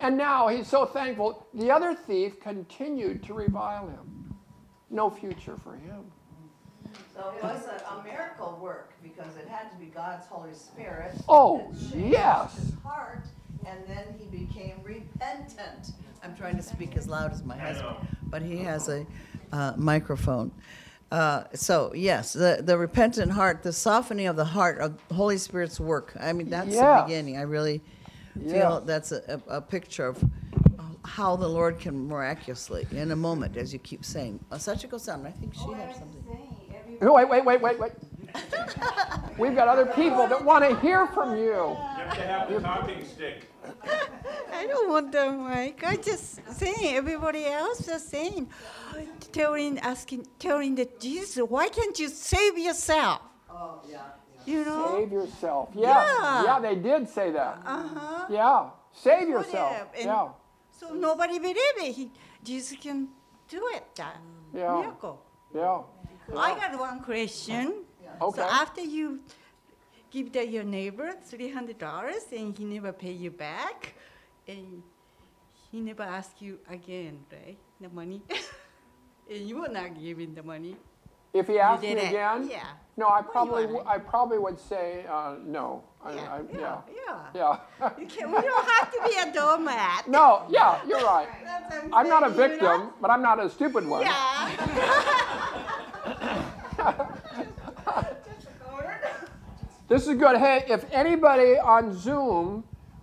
[0.00, 1.46] And now he's so thankful.
[1.52, 4.34] The other thief continued to revile him.
[4.88, 6.10] No future for him.
[7.14, 11.14] So it was a, a miracle work because it had to be God's Holy Spirit.
[11.28, 12.56] Oh, that changed yes.
[12.56, 13.24] His heart,
[13.66, 15.92] and then he became repentant.
[16.22, 19.06] I'm trying to speak as loud as my husband, but he has a
[19.52, 20.50] uh, microphone.
[21.10, 25.80] Uh, so yes, the, the repentant heart, the softening of the heart of Holy Spirit's
[25.80, 26.12] work.
[26.20, 26.98] I mean, that's Yeah.
[26.98, 27.36] the beginning.
[27.36, 27.82] I really
[28.34, 28.80] feel Yeah.
[28.84, 30.22] that's a, a, a picture of
[31.04, 34.38] how the Lord can miraculously, in a moment, as you keep saying.
[34.52, 36.24] Uh, Sachiko San, I think she had something.
[37.02, 37.92] Oh, Wait, wait, wait, wait, wait.
[39.38, 41.44] We've got other people that want to hear from you.
[41.46, 43.49] You have to have the talking stick.
[44.52, 45.82] I don't want the mic.
[45.84, 48.48] I just saying everybody else is saying,
[49.32, 53.22] telling, asking, telling that Jesus, why can't you save yourself?
[53.50, 53.98] Oh, yeah.
[54.46, 54.98] You know?
[54.98, 55.68] Save yourself.
[55.74, 55.88] Yeah.
[55.88, 56.44] Yeah.
[56.44, 57.62] Yeah, they did say that.
[57.64, 58.26] Uh huh.
[58.30, 58.70] Yeah.
[58.92, 59.88] Save yourself.
[59.98, 60.28] Yeah.
[60.72, 61.94] So nobody believe it.
[61.94, 62.10] He,
[62.42, 63.08] Jesus can
[63.48, 63.84] do it.
[63.96, 64.16] That
[64.54, 64.80] Yeah.
[64.80, 65.22] miracle.
[65.54, 65.82] Yeah.
[66.36, 67.84] I got one question.
[68.20, 68.40] Okay.
[68.40, 69.20] So after you
[70.10, 73.94] give that your neighbor three hundred dollars and he never pay you back,
[74.48, 74.82] and
[75.70, 77.58] he never ask you again, right?
[77.80, 78.22] The money,
[79.30, 80.76] and you were not giving the money.
[81.32, 82.66] If he asked me again, Yeah.
[82.96, 85.84] no, I probably, I probably would say uh, no.
[86.04, 87.56] I, Yeah, I, yeah, yeah.
[87.80, 87.90] yeah.
[88.00, 90.08] You can, we don't have to be a doormat.
[90.08, 91.28] no, yeah, you're right.
[91.92, 92.78] I'm not a saying, you know?
[92.80, 94.02] victim, but I'm not a stupid one.
[94.02, 94.46] Yeah.
[99.90, 100.36] This is good.
[100.36, 102.62] Hey, if anybody on Zoom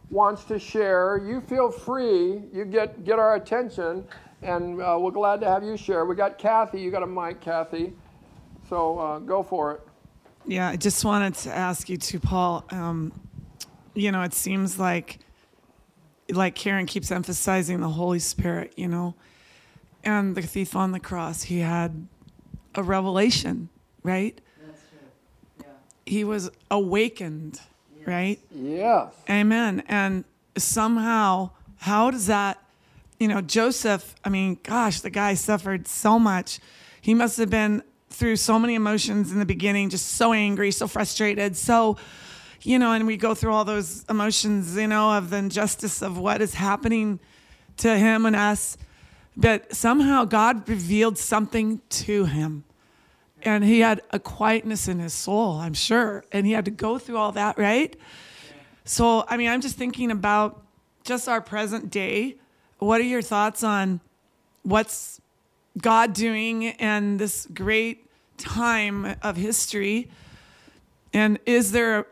[0.10, 2.44] wants to share, you feel free.
[2.54, 4.08] You get get our attention,
[4.42, 6.06] and uh, we're glad to have you share.
[6.06, 6.80] We got Kathy.
[6.80, 7.92] You got a mic, Kathy.
[8.70, 9.82] So uh, go for it.
[10.46, 12.64] Yeah, I just wanted to ask you too, Paul.
[12.70, 13.12] Um,
[13.94, 15.20] you know, it seems like,
[16.30, 18.72] like Karen keeps emphasizing the Holy Spirit.
[18.78, 19.14] You know,
[20.06, 22.08] and the thief on the cross, he had
[22.76, 23.68] a revelation,
[24.04, 24.40] right?
[26.08, 26.16] That's true.
[26.16, 26.18] Yeah.
[26.18, 27.60] He was awakened,
[28.06, 28.40] right?
[28.52, 29.14] Yes.
[29.30, 29.84] Amen.
[29.88, 30.24] And
[30.58, 32.58] somehow, how does that,
[33.20, 36.60] you know, Joseph, I mean, gosh, the guy suffered so much.
[37.02, 40.88] He must have been through so many emotions in the beginning, just so angry, so
[40.88, 41.98] frustrated, so,
[42.64, 46.18] you know, and we go through all those emotions, you know, of the injustice of
[46.18, 47.20] what is happening
[47.78, 48.78] to him and us.
[49.36, 52.64] But somehow God revealed something to him.
[53.44, 56.24] And he had a quietness in his soul, I'm sure.
[56.32, 57.96] And he had to go through all that, right?
[58.84, 60.64] So, I mean, I'm just thinking about
[61.04, 62.38] just our present day.
[62.80, 64.02] What are your thoughts on
[64.64, 65.22] what's
[65.78, 68.06] God doing and this great
[68.38, 70.10] time of history?
[71.14, 72.08] And is there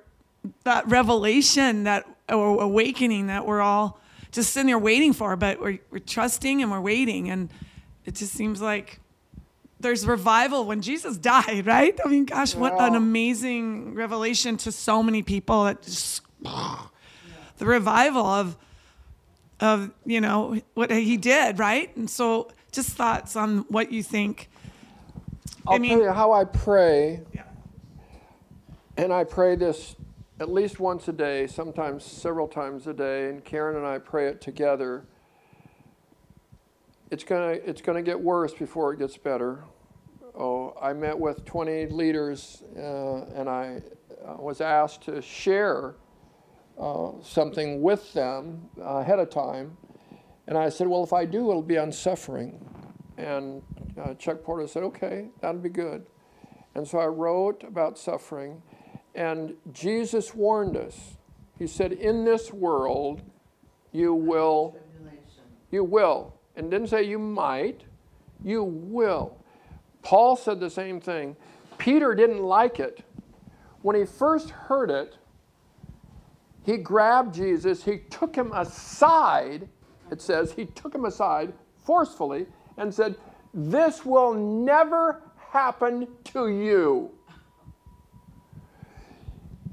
[0.64, 4.00] that revelation, that or awakening that we're all
[4.32, 7.30] just sitting there waiting for, but we're, we're trusting and we're waiting.
[7.30, 7.50] And
[8.06, 9.00] it just seems like
[9.86, 11.98] there's revival when Jesus died, right?
[12.04, 16.22] I mean, gosh, what an amazing revelation to so many people that just
[17.58, 18.58] the revival of
[19.60, 21.96] of you know what he did, right?
[21.96, 24.50] And so, just thoughts on what you think.
[25.68, 27.44] I'll I mean- tell you how I pray, Yeah.
[28.98, 29.96] and I pray this
[30.40, 34.28] at least once a day, sometimes several times a day, and Karen and I pray
[34.30, 35.06] it together.
[37.12, 39.64] It's gonna it's gonna get worse before it gets better.
[40.38, 43.82] Oh, I met with 20 leaders, uh, and I
[44.26, 45.96] uh, was asked to share
[46.78, 49.78] uh, something with them ahead of time.
[50.48, 52.60] And I said, Well, if I do, it'll be on suffering.
[53.18, 53.62] And
[53.98, 56.06] uh, Chuck Porter said, Okay, that'll be good.
[56.76, 58.62] And so I wrote about suffering.
[59.16, 61.16] And Jesus warned us.
[61.58, 63.22] He said, In this world,
[63.94, 64.78] you will,
[65.72, 66.34] you will.
[66.58, 67.86] And didn't say you might,
[68.44, 69.38] you will.
[70.06, 71.36] Paul said the same thing.
[71.80, 73.04] Peter didn't like it.
[73.82, 75.18] When he first heard it,
[76.64, 79.68] he grabbed Jesus, he took him aside.
[80.12, 81.54] It says he took him aside
[81.84, 82.46] forcefully
[82.78, 83.16] and said,
[83.52, 87.12] This will never happen to you.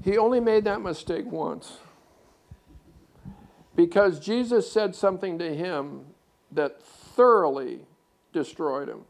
[0.03, 1.77] He only made that mistake once
[3.75, 6.05] because Jesus said something to him
[6.51, 7.85] that thoroughly
[8.33, 9.05] destroyed him.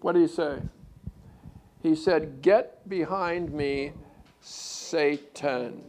[0.00, 0.58] What did he say?
[1.82, 3.92] He said, Get behind me,
[4.40, 5.82] Satan.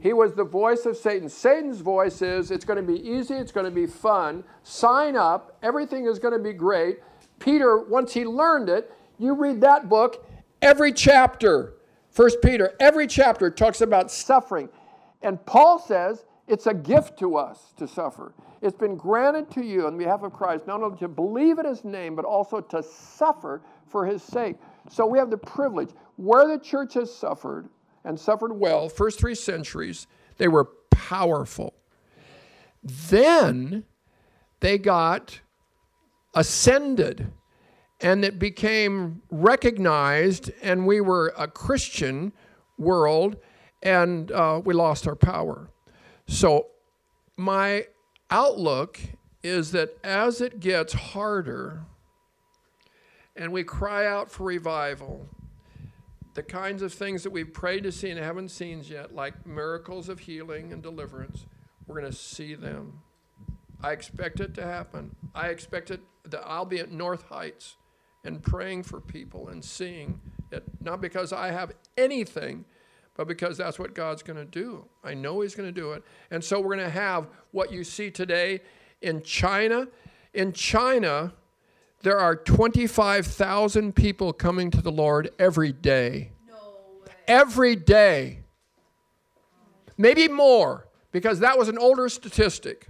[0.00, 1.28] He was the voice of Satan.
[1.28, 4.44] Satan's voice is it's going to be easy, it's going to be fun.
[4.62, 6.98] Sign up, everything is going to be great.
[7.40, 10.24] Peter, once he learned it, you read that book,
[10.62, 11.74] every chapter,
[12.10, 14.68] First Peter, every chapter talks about suffering.
[15.22, 18.34] And Paul says it's a gift to us to suffer.
[18.62, 21.84] It's been granted to you on behalf of Christ not only to believe in his
[21.84, 24.56] name, but also to suffer for his sake.
[24.90, 25.90] So we have the privilege.
[26.16, 27.68] Where the church has suffered
[28.04, 30.06] and suffered well, first three centuries,
[30.38, 31.74] they were powerful.
[32.82, 33.84] Then
[34.60, 35.40] they got
[36.34, 37.30] ascended
[38.00, 42.32] and it became recognized, and we were a Christian
[42.78, 43.36] world,
[43.82, 45.68] and uh, we lost our power.
[46.28, 46.66] So,
[47.36, 47.86] my
[48.30, 49.00] outlook
[49.42, 51.84] is that as it gets harder
[53.34, 55.26] and we cry out for revival,
[56.34, 60.10] the kinds of things that we've prayed to see and haven't seen yet, like miracles
[60.10, 61.46] of healing and deliverance,
[61.86, 63.00] we're going to see them.
[63.82, 65.16] I expect it to happen.
[65.34, 67.76] I expect it that I'll be at North Heights
[68.22, 70.20] and praying for people and seeing
[70.52, 72.66] it, not because I have anything,
[73.18, 74.84] but because that's what God's going to do.
[75.02, 76.04] I know He's going to do it.
[76.30, 78.60] And so we're going to have what you see today
[79.02, 79.88] in China.
[80.34, 81.32] In China,
[82.02, 86.30] there are 25,000 people coming to the Lord every day.
[87.26, 88.38] Every day.
[89.96, 92.86] Maybe more, because that was an older statistic.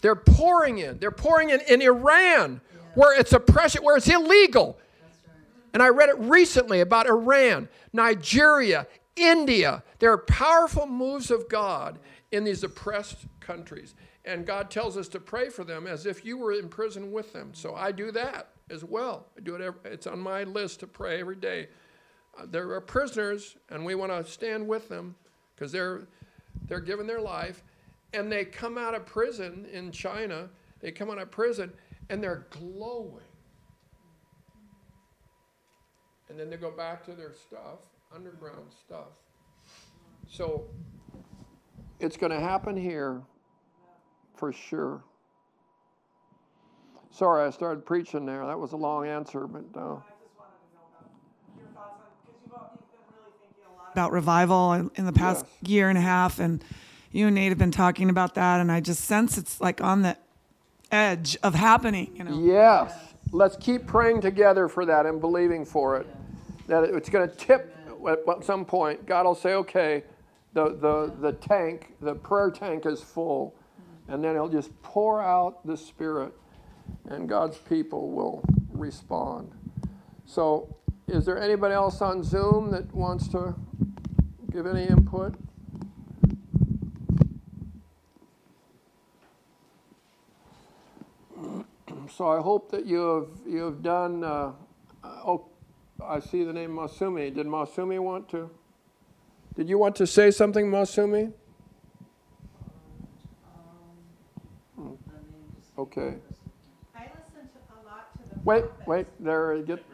[0.00, 0.98] They're pouring in.
[0.98, 2.60] They're pouring in in Iran,
[2.94, 4.78] where it's oppression, where it's illegal.
[5.72, 8.86] And I read it recently about Iran, Nigeria,
[9.20, 9.82] India.
[9.98, 11.98] There are powerful moves of God
[12.32, 13.94] in these oppressed countries.
[14.24, 17.32] And God tells us to pray for them as if you were in prison with
[17.32, 17.52] them.
[17.54, 19.26] So I do that as well.
[19.36, 19.60] I do it.
[19.60, 21.68] Every, it's on my list to pray every day.
[22.38, 25.14] Uh, there are prisoners, and we want to stand with them
[25.54, 26.06] because they're
[26.66, 27.62] they're giving their life,
[28.12, 30.48] and they come out of prison in China.
[30.80, 31.72] They come out of prison,
[32.08, 33.24] and they're glowing.
[36.28, 37.80] And then they go back to their stuff,
[38.14, 39.08] underground stuff.
[40.28, 40.64] So
[42.00, 43.22] it's going to happen here
[44.36, 45.02] for sure.
[47.10, 48.46] Sorry, I started preaching there.
[48.46, 51.10] That was a long answer, but uh, I just wanted to know about
[51.58, 54.90] your thoughts on, because you've, al- you've been really thinking a lot about revival in,
[54.94, 55.68] in the past Yes.
[55.68, 56.64] year and a half, and
[57.12, 60.02] you and Nate have been talking about that, and I just sense it's like on
[60.02, 60.16] the
[60.92, 62.12] edge of happening.
[62.14, 62.92] You know, yes,
[63.32, 66.06] let's keep praying together for that and believing for it.
[66.68, 67.76] That it's going to tip
[68.08, 69.06] at some point.
[69.06, 70.04] God will say, okay,
[70.52, 73.54] the, the, the tank, the prayer tank is full.
[74.08, 76.32] And then he'll just pour out the Spirit,
[77.08, 79.52] and God's people will respond.
[80.26, 80.74] So,
[81.06, 83.54] is there anybody else on Zoom that wants to
[84.50, 85.36] give any input?
[92.08, 94.24] So I hope that you have you have done.
[94.24, 94.52] Uh,
[96.04, 97.34] I see the name Masumi.
[97.34, 98.50] Did Masumi want to?
[99.56, 101.32] Did you want to say something, Masumi?
[104.76, 104.92] Hmm.
[105.78, 106.14] Okay.
[106.94, 108.86] I listen to a lot to the Wait, prophets.
[108.86, 109.06] wait.
[109.20, 109.62] There.
[109.62, 109.84] Get.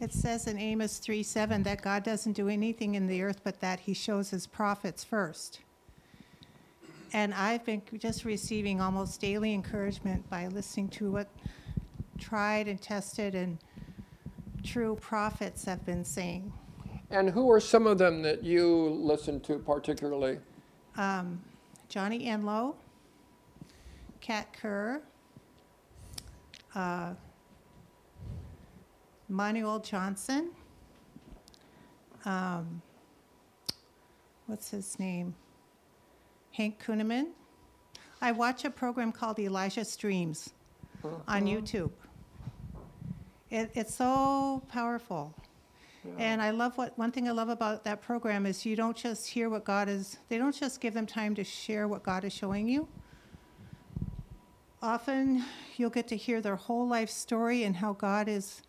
[0.00, 3.60] It says in Amos 3 7 that God doesn't do anything in the earth but
[3.60, 5.60] that he shows his prophets first.
[7.12, 11.28] And I've been just receiving almost daily encouragement by listening to what
[12.18, 13.58] tried and tested and
[14.62, 16.52] true prophets have been saying.
[17.10, 20.38] And who are some of them that you listen to particularly?
[20.96, 21.42] Um,
[21.90, 22.74] Johnny Enlow,
[24.22, 25.02] Kat Kerr,
[26.74, 27.12] uh,
[29.28, 30.50] Manuel Johnson,
[32.24, 32.80] um,
[34.46, 35.34] what's his name?
[36.52, 37.28] Hank Kunneman.
[38.20, 40.50] I watch a program called Elijah Streams
[41.02, 41.46] on mm-hmm.
[41.48, 41.90] YouTube.
[43.50, 45.34] It, it's so powerful.
[46.18, 49.28] And I love what, one thing I love about that program is you don't just
[49.28, 52.32] hear what God is, they don't just give them time to share what God is
[52.32, 52.88] showing you.
[54.82, 55.44] Often
[55.76, 58.62] you'll get to hear their whole life story and how God has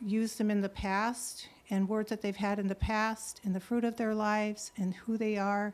[0.00, 3.60] used them in the past and words that they've had in the past and the
[3.60, 5.72] fruit of their lives and who they are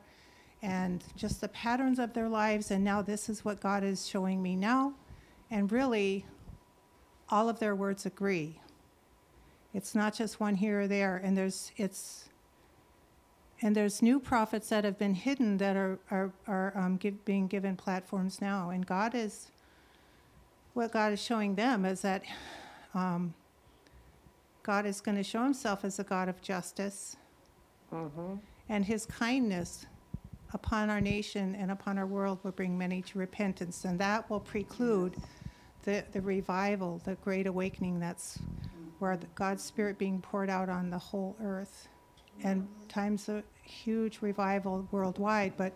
[0.63, 2.71] and just the patterns of their lives.
[2.71, 4.95] And now this is what God is showing me now.
[5.51, 6.27] And really,
[7.29, 8.61] all of their words agree.
[9.75, 11.17] It's not just one here or there.
[11.17, 12.29] And there's, it's,
[13.63, 17.47] and there's new prophets that have been hidden that are, are, are um, give, being
[17.47, 18.71] given platforms now.
[18.71, 19.51] And God is,
[20.75, 22.23] what God is showing them is that
[22.95, 23.35] um,
[24.63, 27.17] God is going to show himself as a God of justice
[28.69, 29.87] and his kindness
[30.53, 33.85] upon our nation and upon our world will bring many to repentance.
[33.85, 35.17] And that will preclude
[35.83, 38.39] the, the revival, the great awakening that's
[38.99, 41.89] where the, God's Spirit being poured out on the whole earth.
[42.43, 45.75] And times a huge revival worldwide, but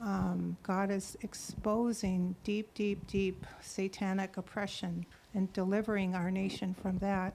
[0.00, 7.34] um, God is exposing deep, deep, deep satanic oppression and delivering our nation from that.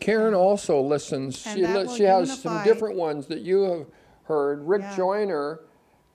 [0.00, 1.44] Karen also listens.
[1.46, 3.86] And She, that li- she has some different ones that you have
[4.24, 4.66] heard.
[4.66, 4.96] Rick Yeah.
[4.96, 5.60] Joyner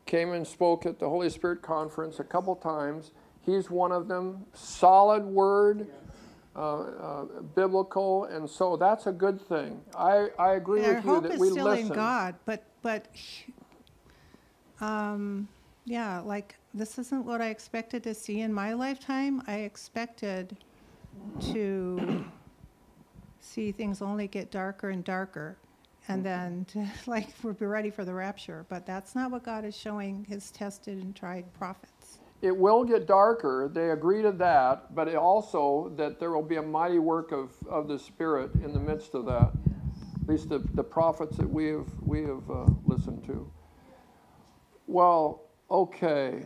[0.05, 3.11] came and spoke at the Holy Spirit Conference a couple times.
[3.45, 4.45] He's one of them.
[4.53, 5.87] Solid word,
[6.55, 7.25] uh, uh,
[7.55, 9.81] biblical, and so that's a good thing.
[9.95, 12.63] I, I agree And our with you hope that is we still in God, but
[12.81, 13.07] but
[14.81, 15.47] um,
[15.85, 19.41] yeah, like this isn't what I expected to see in my lifetime.
[19.47, 20.57] I expected
[21.51, 22.25] to
[23.39, 25.57] see things only get darker and darker,
[26.07, 28.65] and then to, like we'll be ready for the rapture.
[28.69, 32.19] But that's not what God is showing His tested and tried prophets.
[32.41, 33.69] It will get darker.
[33.73, 37.51] They agree to that, but it also that there will be a mighty work of,
[37.67, 39.51] of the Spirit in the midst of that.
[40.21, 43.49] At least the, the prophets that we have we have uh, listened to.
[44.85, 46.43] Well, okay.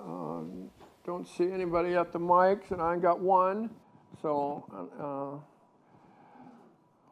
[0.00, 0.70] Um,
[1.06, 3.70] don't see anybody at the mics, and I got one,
[4.20, 4.64] so
[4.98, 5.53] uh,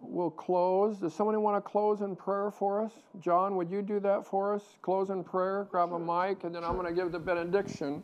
[0.03, 0.99] we'll close.
[0.99, 2.93] Does somebody want to close in prayer for us?
[3.21, 4.63] John, would you do that for us?
[4.83, 8.03] Close in prayer, grab a mic, and then I'm going to give the benediction.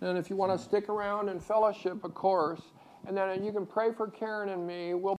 [0.00, 2.60] And if you want to stick around and fellowship, of course,
[3.06, 4.94] and then you can pray for Karen and me.
[4.94, 5.10] We'll